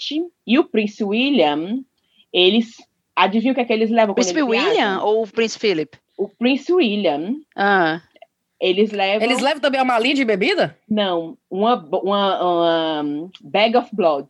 [0.47, 1.83] e o príncipe William,
[2.31, 2.77] eles.
[3.17, 4.15] Adivinha o que é que eles levam?
[4.15, 5.07] Príncipe William viajam?
[5.07, 5.99] ou o príncipe Philip?
[6.19, 7.37] O príncipe William.
[7.57, 8.03] Ah.
[8.61, 9.27] Eles levam.
[9.27, 10.77] Eles levam também uma malinha de bebida?
[10.87, 14.29] Não, uma, uma, uma bag of blood.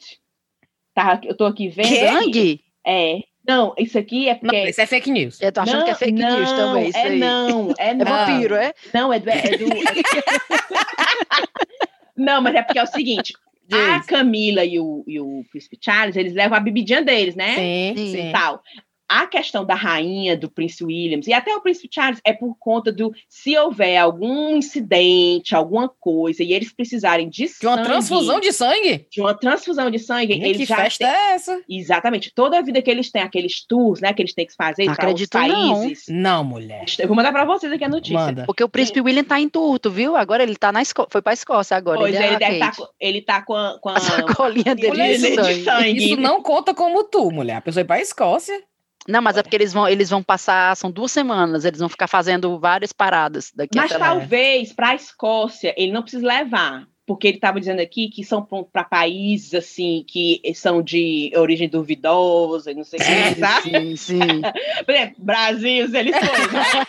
[0.95, 1.89] Tá, eu tô aqui vendo.
[1.89, 2.61] Sangue?
[2.87, 3.23] É.
[3.51, 4.57] Não, isso aqui é porque.
[4.57, 5.41] Não, isso é fake news.
[5.41, 6.89] Eu tô achando não, que é fake não, news também.
[6.89, 7.19] Isso é aí.
[7.19, 8.07] não, é não.
[8.07, 8.73] É vampiro, é?
[8.95, 9.29] Não, é do.
[9.29, 9.67] É do
[12.17, 13.35] não, mas é porque é o seguinte:
[13.73, 17.57] a Camila e o, e o Príncipe Charles, eles levam a bebidinha deles, né?
[17.57, 18.31] Sim, sim.
[18.31, 18.63] Tal
[19.11, 22.93] a questão da rainha, do príncipe Williams e até o príncipe Charles é por conta
[22.93, 27.59] do se houver algum incidente, alguma coisa, e eles precisarem de sangue.
[27.61, 29.07] De uma transfusão de sangue?
[29.11, 30.35] De uma transfusão de sangue.
[30.35, 31.61] E eles que já festa têm, é essa?
[31.69, 32.33] Exatamente.
[32.33, 35.13] Toda a vida que eles têm, aqueles tours, né, que eles têm que fazer para
[35.13, 36.05] os países.
[36.09, 36.37] Não.
[36.37, 36.85] não, mulher.
[36.97, 38.17] Eu vou mandar para vocês aqui a notícia.
[38.17, 38.45] Manda.
[38.47, 40.15] Porque o príncipe William tá em turto, viu?
[40.15, 41.99] Agora ele tá na Escó foi pra Escócia agora.
[41.99, 45.37] Pois ele, ele, deve tá, ele tá com a, com a, a sacolinha dele de,
[45.37, 46.05] de sangue.
[46.05, 47.57] Isso não conta como tu, mulher.
[47.57, 48.70] A pessoa ir pra Escócia.
[49.11, 52.07] Não, mas é porque eles vão, eles vão passar, são duas semanas, eles vão ficar
[52.07, 57.39] fazendo várias paradas daqui Mas talvez para a Escócia ele não precise levar, porque ele
[57.39, 58.41] estava dizendo aqui que são
[58.73, 63.71] para países assim que são de origem duvidosa, não sei o que, sabe?
[63.73, 64.19] Sim, sim.
[64.87, 66.53] Por exemplo, Brasil, eles foram.
[66.53, 66.87] Né?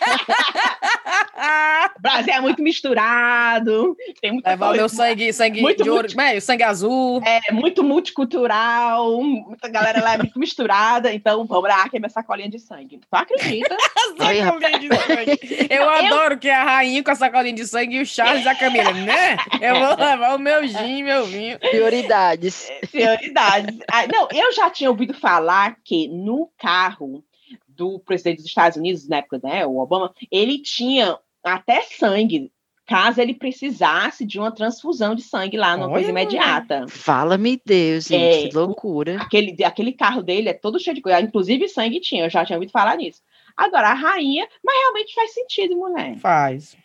[2.00, 4.80] Brasil é muito misturado, tem muita Levar coisa.
[4.80, 7.20] o meu sangue, sangue Muito de ouro, multi- bem, sangue azul.
[7.24, 12.08] É muito multicultural, muita galera lá é muito misturada, então vamos lá, que é minha
[12.10, 12.98] sacolinha de sangue.
[12.98, 13.76] Tu acredita?
[14.18, 15.66] Sacolinha de sangue.
[15.70, 18.48] Eu adoro que é a rainha com a sacolinha de sangue e o Charles e
[18.48, 19.36] a Camila, né?
[19.60, 21.58] Eu vou levar o meu gin, meu vinho.
[21.58, 22.70] Prioridades.
[22.90, 23.78] Prioridades.
[23.90, 27.24] Ah, não, eu já tinha ouvido falar que no carro
[27.68, 32.52] do presidente dos Estados Unidos, na época, né, o Obama, ele tinha até sangue,
[32.86, 36.22] caso ele precisasse de uma transfusão de sangue lá numa coisa Olha.
[36.22, 36.86] imediata.
[36.88, 39.16] Fala-me Deus, gente, É, que loucura.
[39.20, 42.56] Aquele, aquele carro dele é todo cheio de coisa, inclusive sangue tinha, eu já tinha
[42.56, 43.20] ouvido falar nisso.
[43.56, 46.16] Agora, a rainha, mas realmente faz sentido, mulher.
[46.18, 46.76] Faz.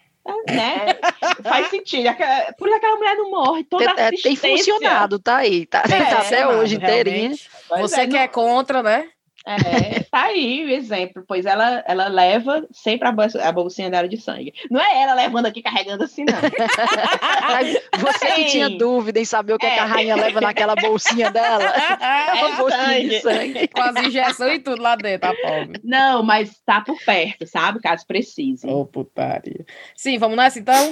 [0.47, 0.97] Né?
[1.43, 2.09] Faz sentido.
[2.57, 3.63] Por isso aquela mulher não morre.
[3.63, 5.65] Toda tem, tem funcionado, tá aí.
[5.65, 7.35] Tá, é, tá até hoje inteirinha.
[7.79, 8.19] Você é, que não...
[8.19, 9.09] é contra, né?
[9.47, 14.05] É, tá aí o exemplo, pois ela, ela leva sempre a, bolsa, a bolsinha dela
[14.05, 14.53] de sangue.
[14.69, 16.35] Não é ela levando aqui carregando assim, não.
[17.97, 19.75] Você que tinha dúvida em saber o que, é.
[19.75, 21.63] que a rainha leva naquela bolsinha dela.
[21.99, 23.09] É, uma bolsinha sangue.
[23.09, 23.67] de sangue.
[23.69, 25.79] Com as injeções e tudo lá dentro, a pobre.
[25.83, 27.79] Não, mas tá por perto, sabe?
[27.79, 28.67] Caso precise.
[28.67, 29.65] Ô, oh, putaria.
[29.95, 30.91] Sim, vamos nessa então?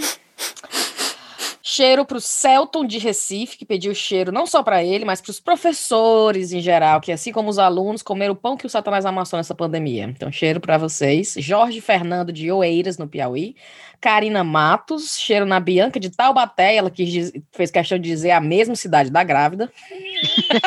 [1.67, 5.31] Cheiro para o Celton de Recife, que pediu cheiro não só para ele, mas para
[5.31, 9.03] os professores em geral, que assim como os alunos, comeram o pão que o Satanás
[9.03, 10.03] amassou nessa pandemia.
[10.03, 11.33] Então, cheiro para vocês.
[11.39, 13.55] Jorge Fernando de Oeiras, no Piauí.
[13.99, 18.75] Karina Matos, cheiro na Bianca de Taubaté, ela que fez questão de dizer a mesma
[18.75, 19.71] cidade da grávida.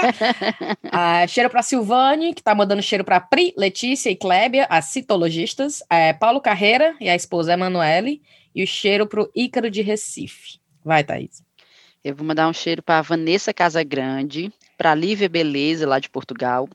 [0.90, 5.80] ah, cheiro para Silvane, que está mandando cheiro para Pri, Letícia e Clébia, as citologistas.
[5.88, 8.20] É, Paulo Carreira e a esposa Emanuele.
[8.52, 10.58] E o cheiro para o Ícaro de Recife.
[10.88, 11.42] Vai, Thaís.
[12.02, 16.66] Eu vou mandar um cheiro para Vanessa Casagrande, para Lívia Beleza, lá de Portugal.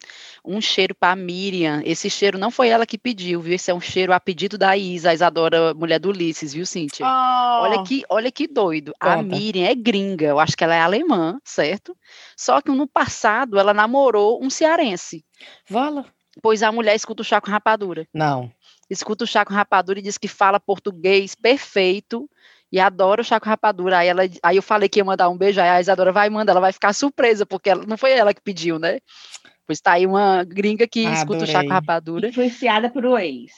[0.46, 1.82] Um cheiro para Miriam.
[1.84, 3.56] Esse cheiro não foi ela que pediu, viu?
[3.56, 7.04] Esse é um cheiro a pedido da Isa, a Isadora, mulher do Ulisses, viu, Cíntia?
[7.04, 7.64] Oh.
[7.64, 8.94] Olha, que, olha que doido.
[9.02, 9.16] Conta.
[9.16, 11.98] A Miriam é gringa, eu acho que ela é alemã, certo?
[12.38, 15.26] Só que no passado ela namorou um cearense.
[15.68, 16.06] Vala.
[16.40, 18.08] Pois a mulher escuta o chá com rapadura.
[18.14, 18.52] Não.
[18.88, 22.30] Escuta o chá com rapadura e diz que fala português perfeito
[22.74, 24.00] e adora o Chaco Rapadura.
[24.00, 26.54] Aí, ela, aí eu falei que ia mandar um beijo, aí a Isadora vai mandar,
[26.54, 28.98] ela vai ficar surpresa, porque ela, não foi ela que pediu, né?
[29.68, 31.20] Pois tá aí uma gringa que Adorei.
[31.20, 32.30] escuta o Chaco Rapadura.
[32.30, 33.52] Influenciada por ex.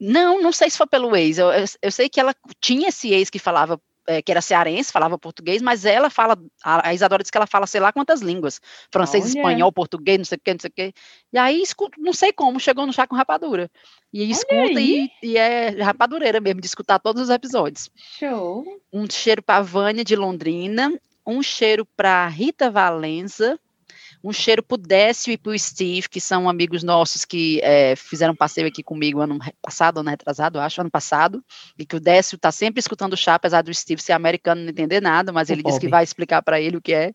[0.00, 1.36] Não, não sei se foi pelo ex.
[1.36, 4.92] Eu, eu, eu sei que ela tinha esse ex que falava é, que era cearense,
[4.92, 8.60] falava português, mas ela fala, a, Isadora disse que ela fala sei lá quantas línguas,
[8.90, 9.30] francês, Olha.
[9.30, 10.94] espanhol, português, não sei o que, não sei o que,
[11.32, 13.70] e aí escuta, não sei como, chegou no chá com rapadura,
[14.12, 17.90] e escuta e, e, é rapadureira mesmo, de escutar todos os episódios.
[17.96, 18.64] Show!
[18.92, 20.92] Um cheiro para Vânia de Londrina,
[21.26, 23.58] um cheiro para Rita Valença,
[24.22, 28.68] um cheiro pro Décio e pro Steve, que são amigos nossos que é, fizeram passeio
[28.68, 31.44] aqui comigo ano passado, ano retrasado, acho, ano passado,
[31.76, 34.70] e que o Décio tá sempre escutando o chá, apesar do Steve ser americano não
[34.70, 37.12] entender nada, mas ele disse que vai explicar para ele o que é.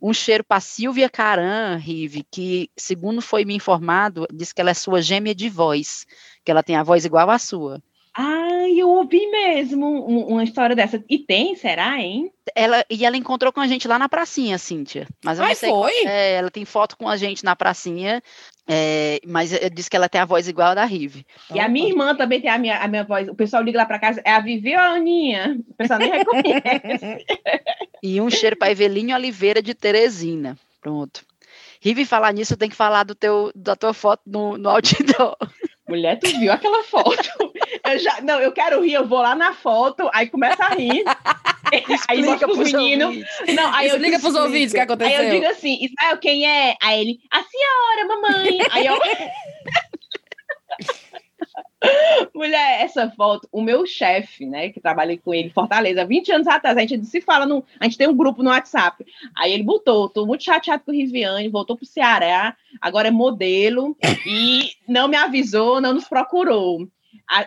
[0.00, 4.74] Um cheiro para Silvia Caran, Rive, que, segundo foi me informado, diz que ela é
[4.74, 6.06] sua gêmea de voz,
[6.44, 7.82] que ela tem a voz igual à sua.
[8.20, 11.00] Ai, eu ouvi mesmo uma história dessa.
[11.08, 12.32] E tem, será, hein?
[12.52, 15.06] Ela, e ela encontrou com a gente lá na pracinha, Cíntia.
[15.24, 15.92] Mas eu Ai, não sei foi?
[15.92, 18.20] Qual, é, ela tem foto com a gente na pracinha,
[18.68, 21.24] é, mas disse que ela tem a voz igual a da Rive.
[21.54, 23.28] E a minha irmã também tem a minha, a minha voz.
[23.28, 25.56] O pessoal liga lá pra casa, é a Vivi ou a Aninha?
[25.68, 27.24] O pessoal nem reconhece.
[28.02, 30.58] e um cheiro para Evelinho Oliveira de Teresina.
[30.80, 31.24] Pronto.
[31.80, 35.36] Rive, falar nisso, tem que falar do teu, da tua foto no, no outdoor.
[35.88, 37.52] Mulher, tu viu aquela foto?
[37.88, 41.02] Eu já, não, eu quero rir, eu vou lá na foto, aí começa a rir.
[42.08, 43.16] aí mostra pros meninos.
[43.54, 45.18] Não, aí Explica eu pros ouvintes o que aconteceu.
[45.18, 46.76] Aí eu digo assim, Israel, quem é?
[46.82, 48.58] Aí ele, a senhora, mamãe.
[48.70, 48.98] Aí eu.
[52.34, 56.46] Mulher, essa foto, o meu chefe, né, que trabalhei com ele em Fortaleza, 20 anos
[56.46, 59.04] atrás, a gente se fala, no, a gente tem um grupo no WhatsApp.
[59.36, 63.96] Aí ele botou, tô muito chateado com o Riviane, voltou pro Ceará, agora é modelo
[64.26, 66.88] e não me avisou, não nos procurou.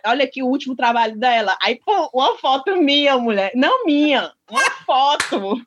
[0.06, 1.58] Olha aqui o último trabalho dela.
[1.62, 3.52] Aí, pô, uma foto minha, mulher.
[3.56, 5.60] Não minha, uma foto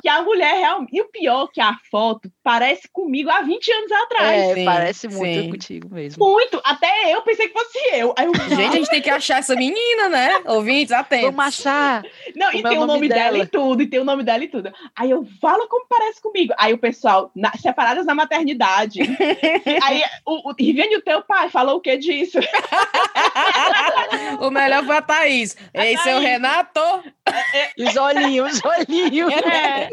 [0.00, 0.96] que a mulher realmente.
[0.96, 4.42] E o pior que a foto parece comigo há 20 anos atrás.
[4.42, 5.50] É, sim, parece muito sim.
[5.50, 6.24] contigo mesmo.
[6.24, 6.60] Muito.
[6.64, 8.14] Até eu pensei que fosse eu.
[8.18, 10.42] eu gente, a gente tem que achar essa menina, né?
[10.46, 11.26] Ouvintes, atentos.
[11.26, 12.02] Vamos achar.
[12.34, 13.32] Não, e tem o nome, dela.
[13.32, 13.38] dela.
[13.38, 14.72] e tudo, e tem o nome dela e tudo.
[14.96, 16.54] Aí eu falo como parece comigo.
[16.58, 19.00] Aí o pessoal, na, separadas na maternidade.
[19.82, 22.38] aí o, o Riviane, o teu pai, falou o que disso?
[24.40, 25.56] o melhor foi a Thaís.
[25.74, 26.02] A Ei, Thaís.
[26.02, 26.80] seu Renato.
[27.78, 29.32] Os olhinhos, os olhinhos.
[29.32, 29.88] É.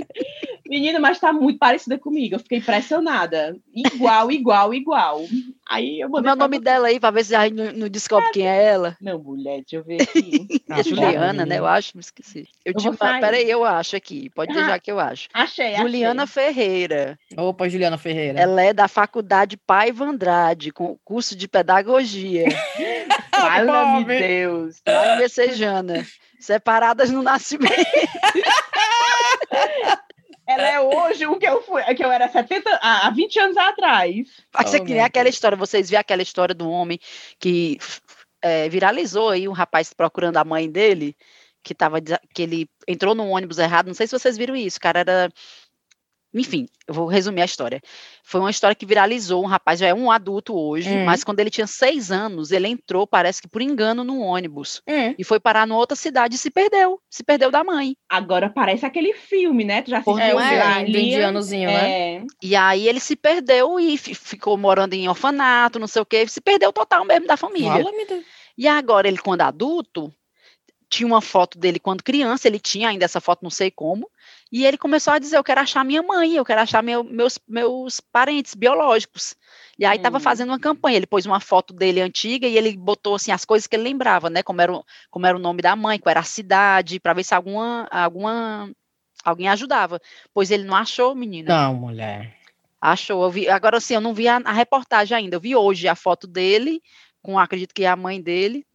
[0.68, 2.36] Menina, mas tá muito parecida comigo.
[2.36, 3.56] Eu fiquei impressionada.
[3.74, 5.22] Igual, igual, igual.
[5.70, 6.32] Aí eu mandei.
[6.32, 8.32] O nome dela aí, pra ver se a gente não, descobre é.
[8.32, 8.98] quem é ela.
[9.00, 10.48] Não, mulher, deixa eu ver aqui.
[10.70, 11.60] é Juliana, né?
[11.60, 12.48] Eu acho, me esqueci.
[12.66, 14.30] Eu, eu tipo, peraí, eu acho aqui.
[14.32, 15.30] Pode ah, deixar que eu acho.
[15.34, 16.46] Achei, Juliana achei.
[16.46, 17.20] Ferreira.
[17.38, 18.40] Opa, Juliana Ferreira.
[18.40, 22.46] Ela é da Faculdade Paiva Andrade, com curso de pedagogia.
[23.30, 24.82] Fala, meu Deus.
[24.86, 26.06] Em Messejana.
[26.46, 27.74] Separadas no nascimento.
[30.48, 34.28] Ela é hoje o que eu fui, que eu era 70, há 20 anos atrás.
[34.68, 37.00] Ser oh, que aquela história, vocês viram aquela história do homem
[37.40, 37.80] que
[38.44, 41.18] é, viralizou aí, um rapaz procurando a mãe dele,
[41.64, 44.82] que tava, que ele entrou num ônibus errado, não sei se vocês viram isso, o
[44.82, 45.34] cara era
[46.40, 47.82] enfim, eu vou resumir a história.
[48.24, 49.44] Foi uma história que viralizou.
[49.44, 51.06] Um rapaz já é um adulto hoje, hum.
[51.06, 55.16] mas quando ele tinha seis anos, ele entrou, parece que por engano, num ônibus hum.
[55.18, 57.00] e foi parar numa outra cidade e se perdeu.
[57.10, 57.96] Se perdeu da mãe.
[58.10, 59.82] Agora parece aquele filme, né?
[59.82, 61.90] Tu já assistiu é, o é, indianozinho, né?
[61.90, 62.24] É.
[62.42, 66.28] E aí ele se perdeu e ficou morando em orfanato, não sei o quê.
[66.28, 67.84] Se perdeu total mesmo da família.
[67.84, 67.92] Fala,
[68.58, 70.14] e agora ele, quando adulto,
[70.90, 74.10] tinha uma foto dele quando criança, ele tinha ainda essa foto, não sei como,
[74.52, 77.40] e ele começou a dizer: Eu quero achar minha mãe, eu quero achar meu, meus,
[77.48, 79.36] meus parentes biológicos.
[79.78, 80.22] E aí estava hum.
[80.22, 80.98] fazendo uma campanha.
[80.98, 84.30] Ele pôs uma foto dele antiga e ele botou assim as coisas que ele lembrava,
[84.30, 84.44] né?
[84.44, 84.72] Como era,
[85.10, 88.72] como era o nome da mãe, qual era a cidade, para ver se alguma, alguma
[89.24, 90.00] alguém ajudava.
[90.34, 91.54] Pois ele não achou, menina.
[91.54, 92.38] Não, mulher.
[92.80, 93.30] Achou.
[93.32, 95.36] Vi, agora sim, eu não vi a, a reportagem ainda.
[95.36, 96.82] Eu vi hoje a foto dele,
[97.22, 98.66] com acredito que é a mãe dele.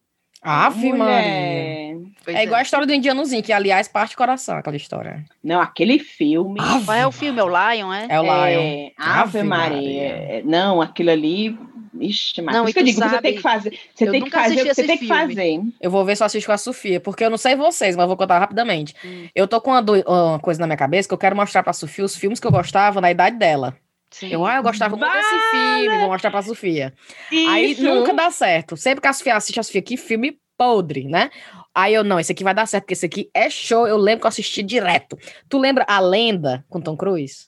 [0.41, 2.01] Ave Maria.
[2.25, 5.23] É, é igual a história do indianozinho, que aliás parte coração aquela história.
[5.43, 6.59] Não, aquele filme.
[6.59, 7.39] Ave Qual é o filme?
[7.39, 8.07] É o Lion, é?
[8.09, 8.61] É o Lion.
[8.61, 9.77] É, Ave, Ave Maria.
[9.77, 10.43] Maria.
[10.45, 11.57] Não, aquilo ali.
[11.99, 13.79] Ixi, mas não, isso que eu digo, sabe, você tem que fazer.
[13.93, 15.61] Você tem que fazer o que você tem que fazer.
[15.79, 18.03] Eu vou ver se eu assisto com a Sofia, porque eu não sei vocês, mas
[18.03, 18.95] eu vou contar rapidamente.
[19.05, 19.27] Hum.
[19.35, 22.05] Eu tô com uma, uma, coisa na minha cabeça que eu quero mostrar pra Sofia
[22.05, 23.75] os filmes que eu gostava na idade dela.
[24.11, 24.27] Sim.
[24.27, 26.93] Eu, ah, eu gostava muito desse filme, vou mostrar pra Sofia.
[27.31, 27.49] Isso.
[27.49, 28.75] Aí nunca dá certo.
[28.75, 31.31] Sempre que a Sofia assiste a Sofia, que filme podre, né?
[31.73, 33.87] Aí eu, não, esse aqui vai dar certo, porque esse aqui é show.
[33.87, 35.17] Eu lembro que eu assisti direto.
[35.47, 37.47] Tu lembra A Lenda com Tom Cruise?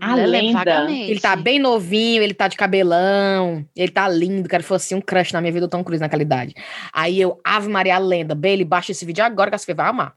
[0.00, 0.90] A Lenda.
[0.90, 5.00] Ele tá bem novinho, ele tá de cabelão, ele tá lindo, cara, foi assim um
[5.00, 6.54] crush na minha vida do Tom Cruise naquela idade.
[6.92, 10.14] Aí eu, Ave Maria, a Lenda, Bailey, baixa esse vídeo agora que você vai amar.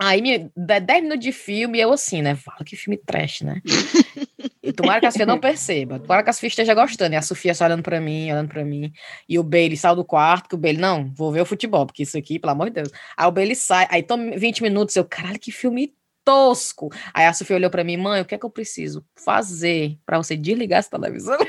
[0.00, 2.36] Aí, me, 10 minutos de filme, eu assim, né?
[2.36, 3.60] Fala que filme trash, né?
[4.68, 5.98] e tomara que a Sofia não perceba.
[5.98, 7.14] Tomara que a Sofia esteja gostando.
[7.14, 8.92] E a Sofia só olhando pra mim, olhando pra mim.
[9.26, 12.02] E o Bailey sai do quarto, que o Bailey, não, vou ver o futebol, porque
[12.02, 12.90] isso aqui, pelo amor de Deus.
[13.16, 16.90] Aí o Bailey sai, aí toma 20 minutos, eu, caralho, que filme tosco.
[17.14, 20.18] Aí a Sofia olhou para mim, mãe, o que é que eu preciso fazer para
[20.18, 21.38] você desligar essa televisão?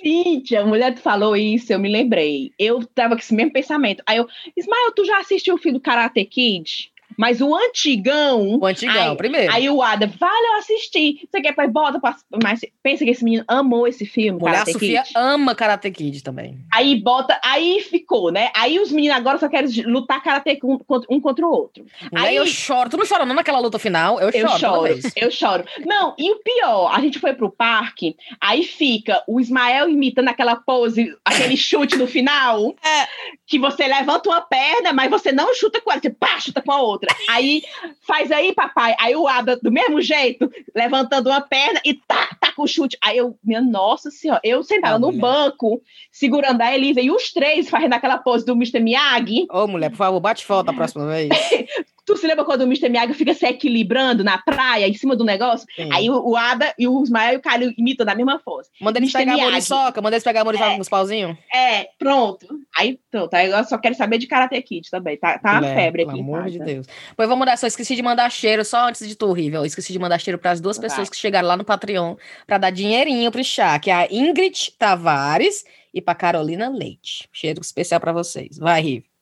[0.00, 2.52] Cíntia, a mulher falou isso, eu me lembrei.
[2.56, 4.00] Eu tava com esse mesmo pensamento.
[4.06, 6.92] Aí eu, Ismael, tu já assistiu o filme do Karate Kid?
[7.18, 8.58] Mas o antigão.
[8.60, 9.52] O antigão, aí, primeiro.
[9.52, 11.28] Aí o Ada, vale eu assistir.
[11.28, 12.14] Você quer, pai, bota pra.
[12.40, 14.38] Mas pensa que esse menino amou esse filme.
[14.38, 15.12] Mulher, Karate a Sofia Kid.
[15.16, 16.60] ama Karate Kid também.
[16.72, 17.38] Aí bota.
[17.42, 18.50] Aí ficou, né?
[18.54, 20.78] Aí os meninos agora só querem lutar Karate um,
[21.10, 21.84] um contra o outro.
[22.12, 22.88] Mulher, aí eu choro.
[22.88, 24.20] Tu não chora não naquela luta final?
[24.20, 24.86] Eu, eu choro.
[24.86, 25.12] Eu choro.
[25.16, 25.64] Eu choro.
[25.84, 30.54] Não, e o pior, a gente foi pro parque, aí fica o Ismael imitando aquela
[30.54, 32.76] pose, aquele chute no final.
[32.84, 33.08] É.
[33.44, 36.72] Que você levanta uma perna, mas você não chuta com ela, você pá, chuta com
[36.72, 37.07] a outra.
[37.28, 37.62] Aí
[38.06, 38.94] faz aí, papai.
[38.98, 42.96] Aí o Ada, do mesmo jeito, levantando uma perna e tá, tá com o chute.
[43.02, 45.20] Aí eu, minha nossa senhora, eu sentada oh, no mulher.
[45.20, 48.80] banco, segurando a Elisa, e os três fazendo aquela pose do Mr.
[48.80, 49.46] Miyagi.
[49.50, 51.28] Ô, oh, mulher, por favor, bate foto a próxima vez.
[52.08, 52.88] Tu se lembra quando o Mr.
[52.88, 55.66] Miyagi fica se equilibrando na praia, em cima do negócio?
[55.76, 55.90] Sim.
[55.92, 58.70] Aí o, o, Ada e o Ismael e o Calil imitam da mesma força.
[58.80, 61.36] Manda eles pegar a muriçoca, manda eles pegar a muriçoca é, nos pauzinhos.
[61.54, 62.46] É, pronto.
[62.78, 63.34] Aí, pronto.
[63.34, 65.18] Aí eu só quero saber de Karate Kid também.
[65.18, 66.12] Tá, tá uma febre aqui.
[66.12, 66.86] Pelo amor de Deus.
[67.14, 69.66] Pois vamos mudar, só esqueci de mandar cheiro, só antes de tu horrível.
[69.66, 70.88] Esqueci de mandar cheiro para as duas Vai.
[70.88, 74.72] pessoas que chegaram lá no Patreon para dar dinheirinho pro chá, que é a Ingrid
[74.78, 77.28] Tavares e para Carolina Leite.
[77.30, 78.56] Cheiro especial para vocês.
[78.56, 79.17] Vai, Rive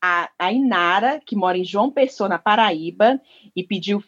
[0.00, 3.20] a, a Inara, que mora em João Pessoa, na Paraíba,
[3.54, 4.02] e pediu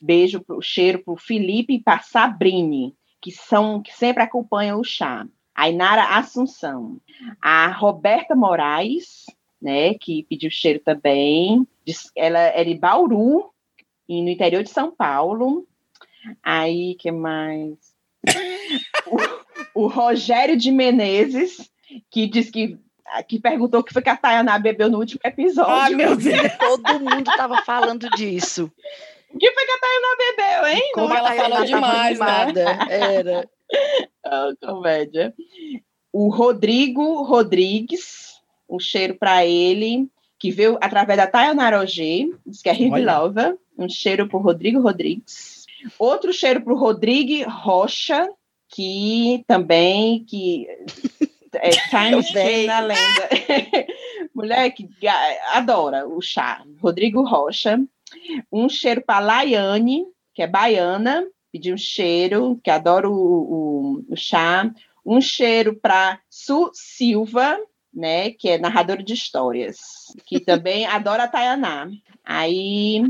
[0.00, 4.84] beijo, pro, cheiro para o Felipe e para Sabrine, que são que sempre acompanham o
[4.84, 5.26] chá.
[5.54, 7.00] A Inara Assunção.
[7.40, 9.24] A Roberta Moraes,
[9.62, 11.66] né, que pediu cheiro também.
[12.16, 13.54] Ela é de Bauru,
[14.08, 15.66] e no interior de São Paulo.
[16.42, 17.76] Aí, que mais?
[19.74, 21.70] o, o Rogério de Menezes,
[22.10, 22.78] que diz que
[23.22, 25.72] que perguntou o que foi que a Tayaná bebeu no último episódio.
[25.72, 28.70] Ah, meu Deus, todo mundo estava falando disso.
[29.32, 30.90] O que foi que a Tayaná bebeu, hein?
[30.94, 32.78] Como Não, ela falou demais, né?
[32.88, 33.48] Era.
[34.26, 35.34] oh, comédia.
[36.12, 38.34] O Rodrigo Rodrigues,
[38.68, 40.08] um cheiro para ele,
[40.38, 43.58] que veio através da Tayaná Roger, diz que é Rivilova.
[43.76, 45.64] Um cheiro para o Rodrigo Rodrigues.
[45.98, 48.28] Outro cheiro para o Rodrigo Rocha,
[48.68, 50.66] que também que
[51.56, 53.28] é Times Day na lenda.
[54.34, 54.88] Mulher que
[55.52, 56.62] adora o chá.
[56.80, 57.80] Rodrigo Rocha.
[58.52, 64.16] Um cheiro para Laiane, que é baiana, pediu um cheiro, que adora o, o, o
[64.16, 64.70] chá.
[65.04, 67.58] Um cheiro para Su Silva,
[67.92, 69.78] né, que é narradora de histórias,
[70.26, 71.88] que também adora a Tayaná.
[72.24, 73.02] Aí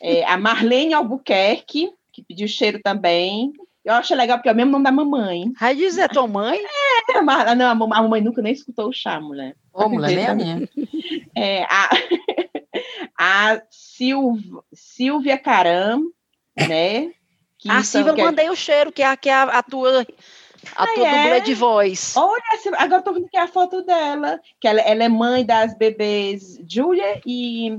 [0.00, 3.52] é, a Marlene Albuquerque, que pediu cheiro também,
[3.88, 5.50] eu acho legal porque é o mesmo nome da mamãe.
[5.56, 6.60] Raiz é tua mãe?
[7.10, 9.56] É, mas, não, a mamãe nunca nem escutou o chá, mulher.
[9.72, 10.68] Ô, mulher, nem a minha.
[11.34, 11.88] É, a,
[13.18, 14.42] a Silv,
[14.74, 16.10] Silvia Caram,
[16.54, 17.10] né?
[17.56, 18.22] Que ah, sim, eu que...
[18.22, 20.06] mandei o cheiro, que é, que é a, a tua
[20.76, 21.22] a ah, tua é?
[21.22, 22.14] dublê de voz.
[22.14, 22.42] Olha,
[22.76, 26.60] agora eu tô vendo aqui a foto dela, que ela, ela é mãe das bebês
[26.68, 27.78] Julia e,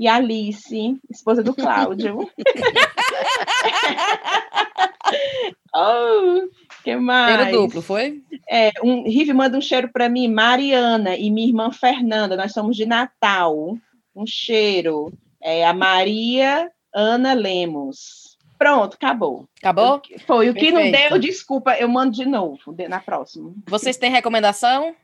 [0.00, 2.20] e Alice, esposa do Cláudio.
[5.76, 6.48] oh,
[6.82, 7.42] que mais?
[7.42, 8.22] Cheiro duplo, foi?
[8.48, 12.78] É, um, Rive manda um cheiro para mim, Mariana e minha irmã Fernanda, nós somos
[12.78, 13.76] de Natal.
[14.16, 15.12] Um cheiro.
[15.38, 18.38] É a Maria Ana Lemos.
[18.58, 19.46] Pronto, acabou.
[19.58, 20.00] Acabou?
[20.26, 20.48] Foi.
[20.48, 23.52] O que não deu, desculpa, eu mando de novo na próxima.
[23.68, 24.96] Vocês têm recomendação?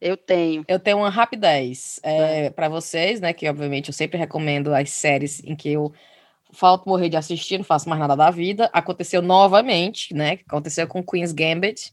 [0.00, 0.64] Eu tenho.
[0.68, 3.32] Eu tenho uma rapidez é, para vocês, né?
[3.32, 5.92] Que obviamente eu sempre recomendo as séries em que eu
[6.52, 8.70] falto morrer de assistir, não faço mais nada da vida.
[8.72, 10.38] Aconteceu novamente, né?
[10.46, 11.92] Aconteceu com Queen's Gambit.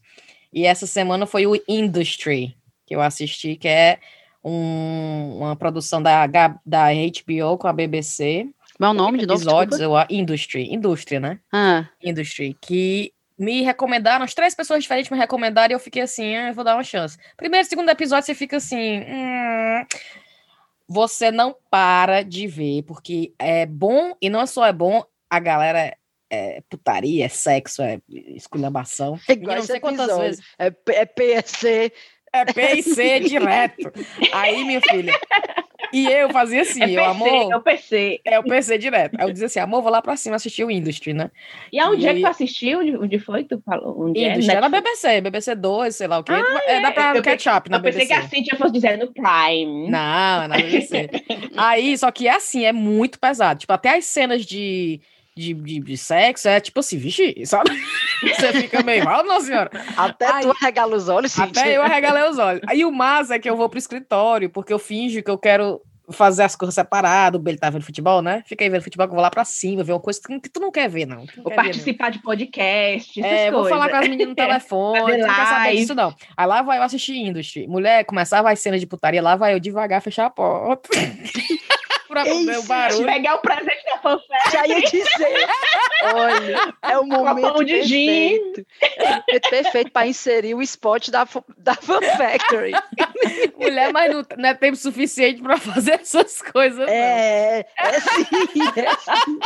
[0.51, 3.99] E essa semana foi o Industry, que eu assisti, que é
[4.43, 8.47] um, uma produção da, da HBO com a BBC.
[8.78, 9.41] Qual é o nome de novo?
[9.41, 11.39] Episódios, eu, Industry, indústria, né?
[11.51, 11.88] Ah.
[12.01, 16.50] Industry, que me recomendaram, as três pessoas diferentes me recomendaram e eu fiquei assim, ah,
[16.50, 17.18] eu vou dar uma chance.
[17.36, 19.86] Primeiro e segundo episódio você fica assim, hum,
[20.88, 25.96] você não para de ver, porque é bom, e não só é bom, a galera
[26.30, 29.20] é putaria, é sexo, é esculhambação.
[29.30, 30.46] É igual não sei quantas vezes.
[30.58, 31.92] É, é PSC.
[32.36, 33.94] É P e C direto.
[34.34, 35.14] Aí, minha filha.
[35.94, 37.52] E eu fazia assim, é PC, eu, amor.
[37.52, 38.22] É o PC.
[38.26, 39.16] É o PC direto.
[39.20, 41.30] Aí eu dizia assim, amor, vou lá pra cima assistir o Industry, né?
[41.72, 42.08] E aonde e...
[42.08, 42.80] é que tu assistiu?
[42.80, 44.08] Onde, foi que tu falou?
[44.08, 44.58] Onde Industry é?
[44.58, 46.34] era BBC, BBC 2, sei lá o quê.
[46.34, 48.04] Ah, é, dá pra eu catch up na eu BBC.
[48.04, 49.89] Eu pensei que a Cintia fosse dizer no Prime.
[49.89, 51.10] Não, é na BBC.
[51.56, 53.60] Aí, só que é assim, é muito pesado.
[53.60, 55.00] Tipo, até as cenas de
[55.36, 57.70] de, de, de, sexo, é tipo assim, vixe, sabe?
[58.22, 59.72] Você fica meio mal, não, senhora.
[59.98, 61.42] Até Aí, tu arregala os olhos, sim.
[61.42, 62.62] Até eu arregalei os olhos.
[62.68, 65.82] Aí o massa é que eu vou pro escritório, porque eu finjo que eu quero
[66.12, 68.44] fazer as coisas separadas, o Bele tá vendo futebol, né?
[68.46, 70.60] Fica aí vendo futebol, que eu vou lá pra cima, ver uma coisa que tu
[70.60, 71.26] não quer ver, não.
[71.36, 72.18] não vou participar ver, não.
[72.18, 75.96] de podcast, essas É, vou falar com as meninas no telefone, não quer saber disso,
[75.96, 76.14] não.
[76.36, 77.68] Aí lá vai eu assistir Industry.
[77.68, 80.90] Mulher, começava as cenas de putaria, lá vai eu devagar fechar a porta.
[82.14, 83.06] pra ver o barulho.
[83.06, 83.73] Pegar o presente da
[84.04, 84.51] fanfare.
[84.51, 85.47] Já ia dizer.
[86.04, 88.66] Olha, é o momento de perfeito.
[89.30, 91.26] É perfeito para inserir o spot da,
[91.58, 92.74] da Fan Factory.
[93.58, 96.88] Mulher, mas não, não é tempo suficiente para fazer essas coisas.
[96.89, 97.89] É, não.
[97.89, 98.26] é sim,
[98.76, 99.39] é sim.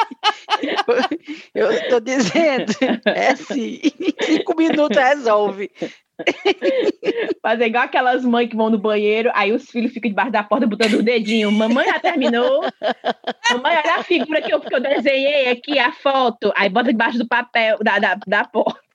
[1.53, 2.74] Eu tô dizendo,
[3.05, 3.80] é sim.
[4.24, 5.72] Cinco minutos resolve.
[7.41, 10.65] Fazer igual aquelas mães que vão no banheiro, aí os filhos ficam debaixo da porta
[10.65, 11.51] botando o dedinho.
[11.51, 12.61] Mamãe já terminou.
[13.51, 16.51] Mamãe, olha a figura que eu, que eu desenhei aqui, a foto.
[16.55, 18.88] Aí bota debaixo do papel, da, da, da porta.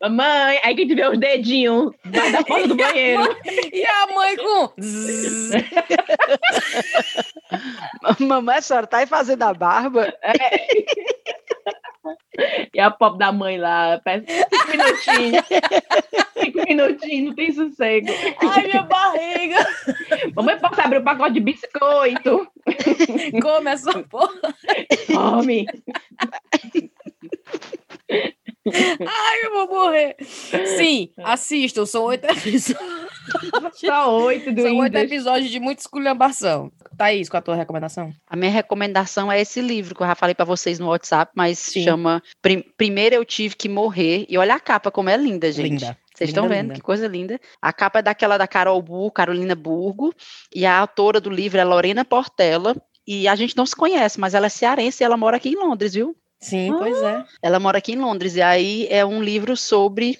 [0.00, 3.36] Mamãe, aí que a gente vê os dedinhos debaixo da porta do banheiro.
[3.72, 4.72] E a mãe com.
[8.24, 10.12] Mamãe, a senhora tá aí fazendo a barba?
[10.22, 10.66] É.
[12.72, 15.44] E a pop da mãe lá, cinco minutinhos.
[16.38, 18.08] cinco minutinhos, não tem sossego.
[18.38, 19.66] Ai, minha barriga.
[20.34, 22.46] Mamãe, posso abrir um pacote de biscoito?
[23.42, 24.54] Come essa porra.
[25.12, 25.66] Come.
[28.68, 30.16] Ai, eu vou morrer.
[30.20, 33.06] Sim, assistam, são oito episódios.
[33.74, 36.70] Só oito do São oito episódios de muita esculhambação.
[36.96, 38.12] Thaís, qual a tua recomendação?
[38.26, 41.58] A minha recomendação é esse livro que eu já falei para vocês no WhatsApp, mas
[41.58, 41.84] Sim.
[41.84, 42.22] chama
[42.76, 44.26] Primeiro Eu Tive Que Morrer.
[44.28, 45.70] E olha a capa, como é linda, gente.
[45.70, 45.98] Linda.
[46.14, 46.74] Vocês estão vendo linda.
[46.74, 47.38] que coisa linda.
[47.60, 50.14] A capa é daquela da Carol Burgo, Carolina Burgo,
[50.54, 52.74] e a autora do livro é Lorena Portela.
[53.06, 55.56] E a gente não se conhece, mas ela é cearense e ela mora aqui em
[55.56, 56.16] Londres, viu?
[56.40, 56.76] Sim, ah.
[56.78, 57.24] pois é.
[57.42, 60.18] Ela mora aqui em Londres, e aí é um livro sobre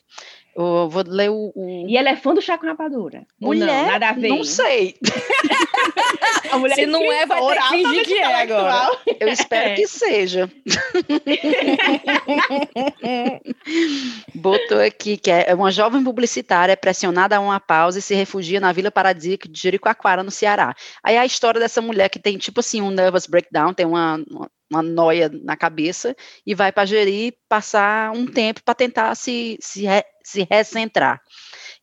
[0.56, 3.26] eu vou ler o, o, E ela é fã do chá com rapadura?
[3.38, 3.66] Mulher?
[3.66, 4.28] Não, nada a ver.
[4.28, 4.96] Não sei.
[6.50, 8.98] a mulher Se não é, vai ter que fingir que é agora.
[9.20, 9.74] Eu espero é.
[9.74, 10.50] que seja.
[14.34, 18.72] Botou aqui que é uma jovem publicitária pressionada a uma pausa e se refugia na
[18.72, 20.74] Vila Paradisíaca de Jericoacoara, no Ceará.
[21.02, 24.24] Aí é a história dessa mulher que tem, tipo assim, um nervous breakdown, tem uma,
[24.30, 26.14] uma uma noia na cabeça
[26.44, 31.20] e vai para gerir passar um tempo para tentar se, se, re, se recentrar.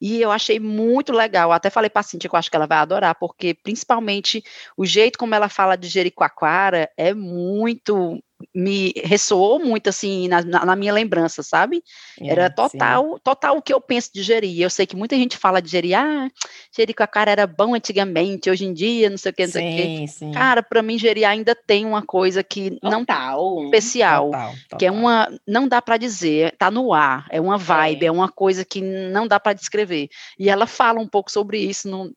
[0.02, 2.68] E eu achei muito legal, até falei para a Cintia que eu acho que ela
[2.68, 4.44] vai adorar, porque principalmente
[4.76, 8.22] o jeito como ela fala de Jericoacoara é muito
[8.54, 11.84] me ressoou muito assim na, na minha lembrança, sabe?
[12.20, 13.20] É, era total, sim.
[13.24, 14.62] total o que eu penso de gerir.
[14.62, 16.30] Eu sei que muita gente fala de gerir, ah,
[16.76, 19.52] gerir com a cara era bom antigamente, hoje em dia, não sei o que, não
[19.52, 20.32] sei o que.
[20.34, 23.36] Cara, para mim gerir ainda tem uma coisa que não tá
[23.66, 24.80] especial, total, total.
[24.80, 28.12] que é uma, não dá para dizer, tá no ar, é uma vibe, é, é
[28.12, 30.10] uma coisa que não dá para descrever.
[30.38, 32.14] E ela fala um pouco sobre isso no,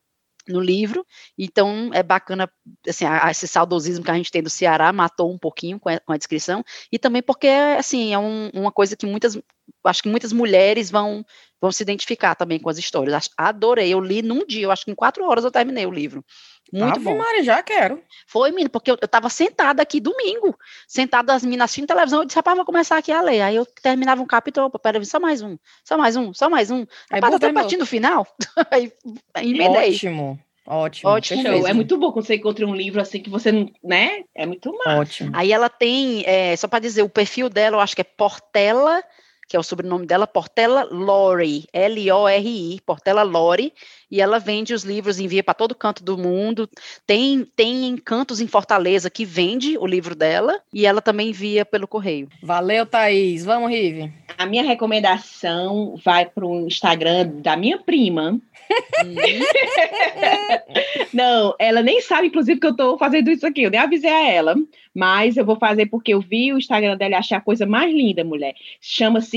[0.49, 1.05] no livro,
[1.37, 2.51] então é bacana,
[2.87, 6.13] assim, esse saudosismo que a gente tem do Ceará matou um pouquinho com a, com
[6.13, 9.39] a descrição, e também porque, assim, é um, uma coisa que muitas,
[9.85, 11.25] acho que muitas mulheres vão,
[11.61, 14.91] vão se identificar também com as histórias, adorei, eu li num dia, eu acho que
[14.91, 16.25] em quatro horas eu terminei o livro,
[16.73, 17.17] muito Ave bom.
[17.17, 18.03] Maria, já quero.
[18.27, 20.57] Foi, menino, porque eu, eu tava sentada aqui domingo,
[20.87, 23.43] sentada as meninas assistindo televisão, eu disse, rapaz, vou começar aqui a ler.
[23.43, 26.71] Aí eu terminava um capítulo, opa, peraí, só mais um, só mais um, só mais
[26.71, 26.87] um.
[27.11, 28.27] Aí rapaz, até partindo no final.
[28.71, 28.93] aí
[29.37, 29.93] emendei.
[29.93, 30.39] Ótimo.
[30.67, 31.11] Ótimo.
[31.13, 31.67] Ótimo.
[31.67, 34.25] É muito bom quando você encontra um livro assim que você não, né?
[34.35, 35.01] É muito massa.
[35.01, 35.31] Ótimo.
[35.33, 39.03] Aí ela tem, é, só para dizer, o perfil dela, eu acho que é Portela
[39.49, 43.73] que é o sobrenome dela, Portela Lori, L-O-R-I, Portela Lori,
[44.11, 46.69] e ela vende os livros, envia para todo canto do mundo.
[47.07, 51.89] Tem tem encantos em Fortaleza que vende o livro dela e ela também envia pelo
[51.89, 52.29] correio.
[52.43, 53.45] Valeu, Thaís.
[53.45, 54.13] Vamos, Rive.
[54.37, 58.41] A minha recomendação vai para o Instagram da minha prima.
[61.13, 63.63] Não, ela nem sabe, inclusive, que eu estou fazendo isso aqui.
[63.63, 64.55] Eu nem avisei a ela,
[64.95, 67.93] mas eu vou fazer porque eu vi o Instagram dela e achei a coisa mais
[67.93, 68.55] linda, mulher.
[68.81, 69.36] Chama-se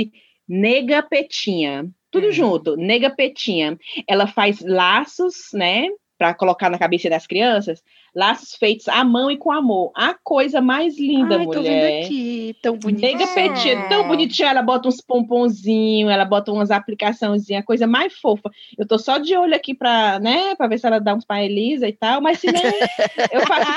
[0.49, 1.87] Nega Petinha.
[2.09, 2.31] Tudo hum.
[2.31, 3.77] junto, Nega Petinha.
[4.07, 5.87] Ela faz laços, né?
[6.17, 7.81] Para colocar na cabeça das crianças,
[8.15, 9.91] laços feitos à mão e com amor.
[9.95, 11.57] A coisa mais linda, Ai, mulher.
[11.57, 13.11] Tô vendo aqui, tão bonitinha.
[13.11, 14.49] Nega Petinha, tão bonitinha.
[14.49, 18.49] Ela bota uns pomponzinhos, ela bota umas aplicaçãozinhas, a coisa mais fofa.
[18.77, 21.43] Eu tô só de olho aqui para, né, para ver se ela dá uns para
[21.43, 22.61] Elisa e tal, mas se não,
[23.31, 23.71] eu faço.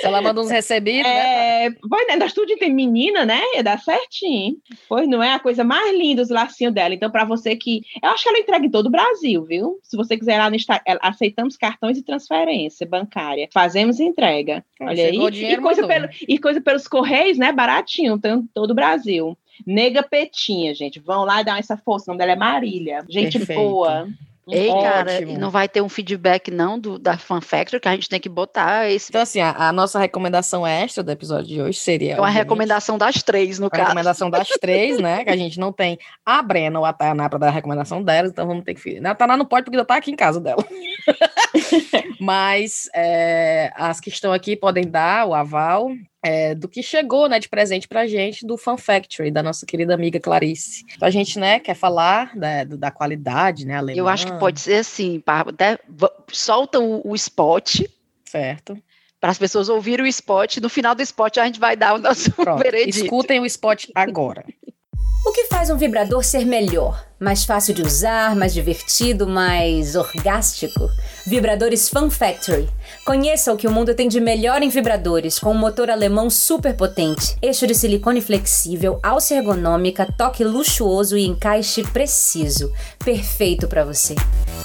[0.00, 1.76] se ela manda uns recebidos, né, é, né?
[1.88, 3.40] Pois, né, nós tudo tem menina, né?
[3.62, 4.56] Dá certinho.
[4.88, 6.94] Pois não é a coisa mais linda os lacinhos dela.
[6.94, 7.82] Então, para você que.
[8.02, 9.78] Eu acho que ela entrega em todo o Brasil, viu?
[9.82, 13.48] Se você quiser lá no Instagram, aceitamos cartões de transferência bancária.
[13.52, 14.64] Fazemos entrega.
[14.80, 15.16] Ah, Olha aí.
[15.16, 17.52] E coisa, pelo, e coisa pelos correios, né?
[17.52, 18.20] Baratinho,
[18.52, 19.36] todo o Brasil.
[19.66, 20.98] Nega Petinha, gente.
[20.98, 22.10] Vão lá e dar essa força.
[22.10, 23.04] O nome dela é Marília.
[23.08, 23.60] Gente Perfeito.
[23.60, 24.08] boa.
[24.48, 24.82] Ei, Ótimo.
[24.82, 28.20] cara, não vai ter um feedback não do, da Fan Factory, que a gente tem
[28.20, 29.10] que botar esse.
[29.10, 32.14] Então, assim, a, a nossa recomendação extra do episódio de hoje seria.
[32.14, 33.82] É uma recomendação das três, no a caso.
[33.84, 35.24] recomendação das três, né?
[35.24, 38.30] Que a gente não tem a Brena ou a Tainá para dar a recomendação delas,
[38.30, 38.98] então vamos ter que.
[39.04, 40.64] A Tainá não pode, porque já tá aqui em casa dela.
[42.20, 45.90] Mas é, as que estão aqui podem dar o aval
[46.24, 49.92] é, do que chegou, né, de presente pra gente do Fan Factory, da nossa querida
[49.92, 50.82] amiga Clarice.
[50.96, 53.98] Então a gente, né, quer falar da, da qualidade, né, alemã.
[53.98, 55.78] Eu acho que pode ser assim, até
[56.32, 57.82] solta o, o spot.
[58.24, 58.82] Certo.
[59.20, 61.98] Para as pessoas ouvirem o spot, no final do spot a gente vai dar o
[61.98, 63.04] nosso Pronto, veredito.
[63.04, 64.46] Escutem o spot agora.
[65.26, 67.06] O que faz um vibrador ser melhor?
[67.24, 70.90] Mais fácil de usar, mais divertido, mais orgástico?
[71.26, 72.68] Vibradores Fun Factory.
[73.02, 76.76] Conheça o que o mundo tem de melhor em vibradores, com um motor alemão super
[76.76, 82.70] potente, eixo de silicone flexível, alça ergonômica, toque luxuoso e encaixe preciso.
[83.02, 84.14] Perfeito para você.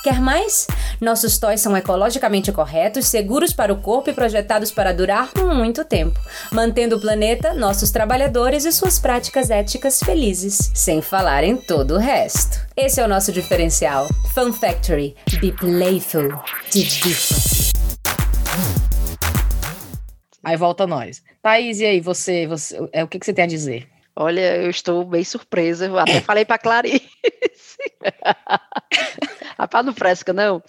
[0.03, 0.67] Quer mais?
[0.99, 6.19] Nossos toys são ecologicamente corretos, seguros para o corpo e projetados para durar muito tempo,
[6.51, 11.97] mantendo o planeta, nossos trabalhadores e suas práticas éticas felizes, sem falar em todo o
[11.97, 12.48] resto.
[12.81, 14.07] Esse é o nosso diferencial.
[14.33, 15.13] Fun Factory.
[15.41, 16.29] Be playful.
[16.71, 17.73] Divirta-se.
[20.41, 21.21] Aí volta nós.
[21.41, 23.85] Thaís, e aí, você, você é, o que, que você tem a dizer?
[24.15, 25.87] Olha, eu estou bem surpresa.
[25.87, 27.03] Eu até falei para Clarice.
[29.59, 30.63] Rapaz, não fresca, não.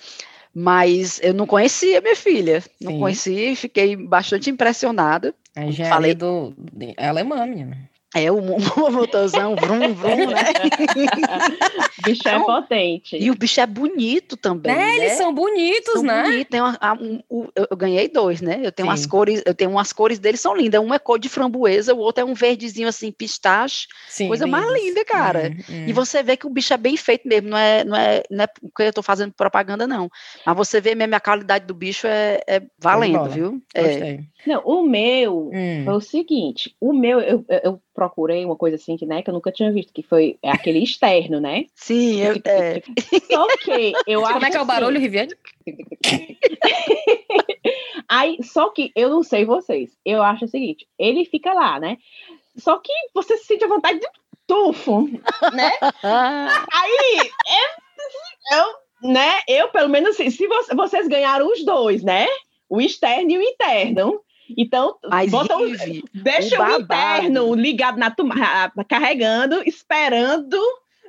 [0.53, 2.61] Mas eu não conhecia minha filha.
[2.81, 2.99] Não Sim.
[2.99, 5.33] conhecia e fiquei bastante impressionada.
[5.55, 6.53] A falei do.
[6.97, 7.89] É alemã, menina.
[8.15, 10.43] É o, o motorzão, vrum, vrum, né?
[11.99, 13.17] o bicho é potente.
[13.17, 14.73] E o bicho é bonito também.
[14.73, 14.97] É, né?
[14.97, 16.23] Eles são bonitos, são né?
[16.25, 16.51] Bonitos.
[16.51, 18.61] Tem uma, um, um, eu ganhei dois, né?
[18.63, 18.91] Eu tenho Sim.
[18.91, 20.81] umas cores, eu tenho umas cores deles são lindas.
[20.81, 23.87] Um é cor de framboesa, o outro é um verdezinho assim, pistache.
[24.09, 24.61] Sim, coisa lindos.
[24.61, 25.53] mais linda, cara.
[25.53, 25.85] Hum, hum.
[25.87, 28.45] E você vê que o bicho é bem feito mesmo, não é, não é, não
[28.45, 30.11] é porque eu tô fazendo propaganda, não.
[30.45, 33.63] Mas você vê mesmo a qualidade do bicho é, é valendo, viu?
[33.73, 34.19] É.
[34.47, 35.85] Não, o meu hum.
[35.85, 39.35] foi o seguinte: o meu, eu, eu procurei uma coisa assim que, né, que eu
[39.35, 41.67] nunca tinha visto, que foi aquele externo, né?
[41.75, 42.35] Sim, eu.
[42.45, 42.83] É.
[43.31, 45.35] Só que eu Como é que é o barulho, assim, Riviane?
[48.09, 49.97] Aí, só que eu não sei vocês.
[50.05, 51.97] Eu acho o seguinte: ele fica lá, né?
[52.57, 54.09] Só que você se sente a vontade de
[54.49, 55.09] tufo,
[55.53, 55.71] né?
[56.03, 59.41] Aí, eu, eu, né?
[59.47, 62.27] Eu, pelo menos, assim, se vocês ganharam os dois, né?
[62.69, 64.21] O externo e o interno.
[64.57, 65.57] Então, Mas, bota
[66.13, 70.59] deixa o, o interno ligado na tomada, carregando, esperando,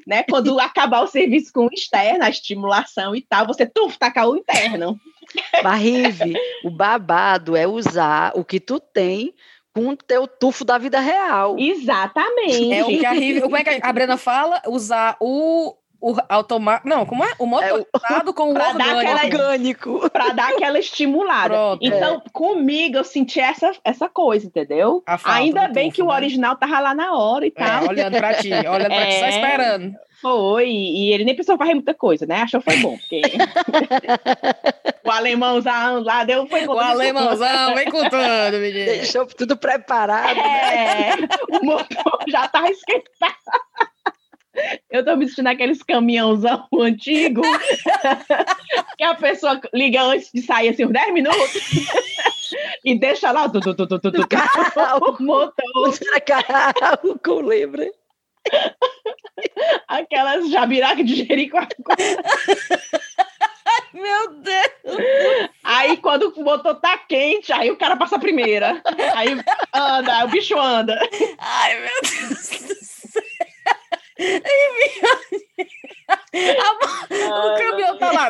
[0.05, 0.23] né?
[0.23, 4.37] Quando acabar o serviço com o externo, a estimulação e tal, você tuf, tacar o
[4.37, 4.99] interno.
[5.63, 6.33] Barrive,
[6.63, 9.33] o babado é usar o que tu tem
[9.73, 11.57] com o teu tufo da vida real.
[11.57, 12.73] Exatamente.
[12.73, 14.61] É o que a Rive, como é que a Brena fala?
[14.67, 16.89] Usar o o automático.
[16.89, 17.32] Não, como é?
[17.38, 19.38] O motorizado é, com o orgânico.
[19.38, 20.10] orgânico.
[20.10, 21.49] Pra dar aquela estimulada.
[21.49, 22.30] Pronto, então, é.
[22.34, 25.04] comigo, eu senti essa, essa coisa, entendeu?
[25.24, 26.16] Ainda bem tufo, que o né?
[26.16, 27.88] original tava lá na hora e é, tal.
[27.88, 29.30] olhando pra ti, olhando pra ti, só é.
[29.30, 29.95] esperando.
[30.22, 32.43] Foi, e ele nem precisou fazer muita coisa, né?
[32.43, 33.22] Achou que foi bom, porque
[35.04, 38.86] o alemãozão lá deu, foi O alemãozão, vem com tudo, menino.
[38.86, 40.36] Deixou tudo preparado.
[40.36, 41.14] Né?
[41.14, 41.28] É, né?
[41.60, 43.36] o motor já tava esquentado.
[44.89, 47.41] Eu tô me sentindo aqueles caminhãozão antigo
[48.97, 51.62] que a pessoa liga antes de sair assim uns 10 minutos
[52.84, 55.99] e deixa lá tu, tu, tu, tu, tu, tu, carro, o motor.
[56.26, 57.89] Carro com lembra.
[59.88, 62.24] Aquelas jabiraca de Jericoacoara.
[63.93, 65.49] Meu Deus!
[65.64, 68.82] Aí quando o motor tá quente, aí o cara passa a primeira.
[69.16, 69.30] Aí
[69.74, 70.99] anda, aí o bicho anda.
[71.38, 72.90] Ai, meu Deus
[74.45, 75.65] Leave me on.
[76.32, 76.72] Céu!
[77.12, 78.30] o caminhão tá lá.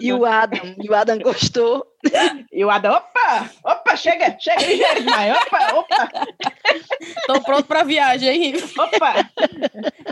[0.00, 1.86] e, e o Adam, e o Adam gostou.
[2.52, 6.10] E o Adam, opa, opa, chega, chega ligeiro demais, opa, opa.
[7.26, 8.54] Tô pronto pra viagem, hein?
[8.78, 9.28] Opa.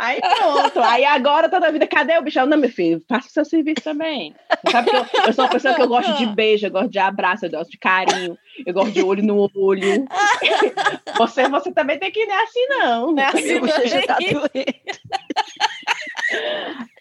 [0.00, 2.46] Aí pronto, aí agora toda a vida, cadê o bichão?
[2.46, 4.34] Não, meu filho, faça o seu serviço também.
[4.70, 6.98] Sabe que eu, eu sou uma pessoa que eu gosto de beijo, eu gosto de
[6.98, 8.36] abraço, eu gosto de carinho,
[8.66, 10.06] eu gosto de olho no olho.
[11.18, 13.12] Você, você também tem que ir assim, não.
[13.12, 14.82] Não é assim, você já tá doente.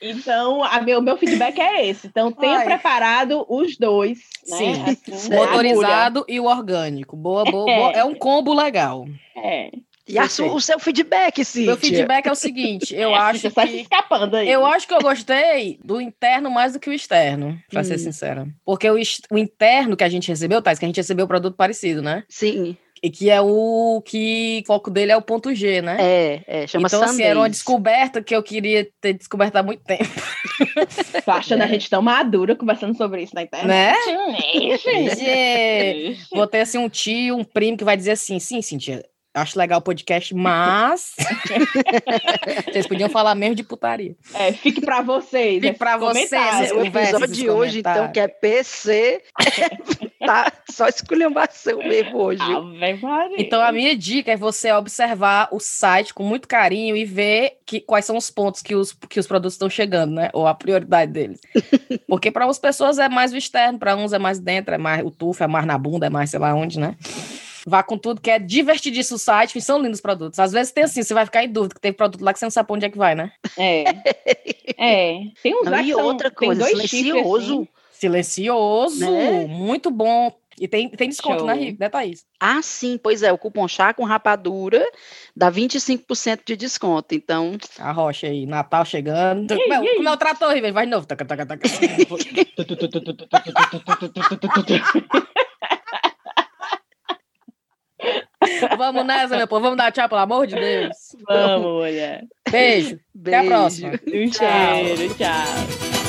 [0.01, 2.07] Então, a meu, meu feedback é esse.
[2.07, 2.65] Então, tenha Ai.
[2.65, 4.19] preparado os dois.
[4.47, 4.57] Né?
[4.57, 4.83] Sim,
[5.13, 7.15] assim, motorizado e o orgânico.
[7.15, 7.77] Boa, boa, é.
[7.77, 7.91] boa.
[7.91, 9.05] É um combo legal.
[9.35, 9.69] É.
[10.07, 11.65] E a o seu feedback, sim.
[11.67, 13.71] Meu feedback é o seguinte, eu acho Você tá que...
[13.71, 14.49] se escapando aí.
[14.49, 17.83] Eu acho que eu gostei do interno mais do que o externo, pra hum.
[17.83, 18.47] ser sincera.
[18.65, 18.95] Porque o,
[19.29, 22.23] o interno que a gente recebeu, Thais, que a gente recebeu produto parecido, né?
[22.27, 22.75] Sim.
[23.03, 25.97] E que é o que o foco dele é o ponto G, né?
[25.99, 29.83] É, é chama Então, assim, era uma descoberta que eu queria ter descoberto há muito
[29.83, 30.03] tempo.
[31.25, 31.65] Tô achando é.
[31.65, 33.67] a gente tão madura conversando sobre isso na internet.
[33.67, 33.93] Né?
[36.31, 39.79] Vou ter assim um tio, um primo que vai dizer assim: sim, Cintia, Acho legal
[39.79, 41.15] o podcast, mas
[42.67, 44.13] vocês podiam falar mesmo de putaria.
[44.33, 45.61] É, fique para vocês.
[45.61, 46.71] Fique para vocês.
[46.73, 49.23] O episódio de hoje, então, que é PC,
[50.19, 52.43] tá só esculhambação mesmo hoje.
[53.37, 57.79] então, a minha dica é você observar o site com muito carinho e ver que,
[57.79, 60.29] quais são os pontos que os, que os produtos estão chegando, né?
[60.33, 61.39] Ou a prioridade deles.
[62.05, 65.05] Porque para umas pessoas é mais o externo, para uns é mais dentro, é mais
[65.05, 66.97] o tufo, é mais na bunda, é mais sei lá onde, né?
[67.65, 70.39] Vá com tudo, que é divertidíssimo o site, são lindos os produtos.
[70.39, 72.45] Às vezes tem assim, você vai ficar em dúvida, que tem produto lá que você
[72.45, 73.31] não sabe onde é que vai, né?
[73.57, 73.83] É.
[74.83, 75.19] É.
[75.43, 77.53] Tem uns não, lá e outra coisa, silencioso.
[77.53, 77.67] Assim.
[77.91, 79.45] Silencioso, né?
[79.45, 80.33] muito bom.
[80.59, 81.65] E tem, tem desconto, né, Show.
[81.65, 82.25] né, né, Thaís?
[82.39, 83.31] Ah, sim, pois é.
[83.31, 84.85] O cupom chá com rapadura
[85.35, 87.15] dá 25% de desconto.
[87.15, 87.57] Então.
[87.79, 89.51] A rocha aí, Natal chegando.
[89.51, 91.05] Ei, é, como é o trator, Vai de novo.
[91.05, 91.67] Taca, taca, taca.
[98.77, 99.61] Vamos nessa, meu povo.
[99.61, 100.95] Vamos dar tchau, pelo amor de Deus.
[101.27, 102.23] Vamos, mulher.
[102.49, 102.99] Beijo.
[103.13, 103.37] Beijo.
[103.37, 103.91] Até a próxima.
[104.07, 105.15] Um cheiro.
[105.15, 106.00] Tchau.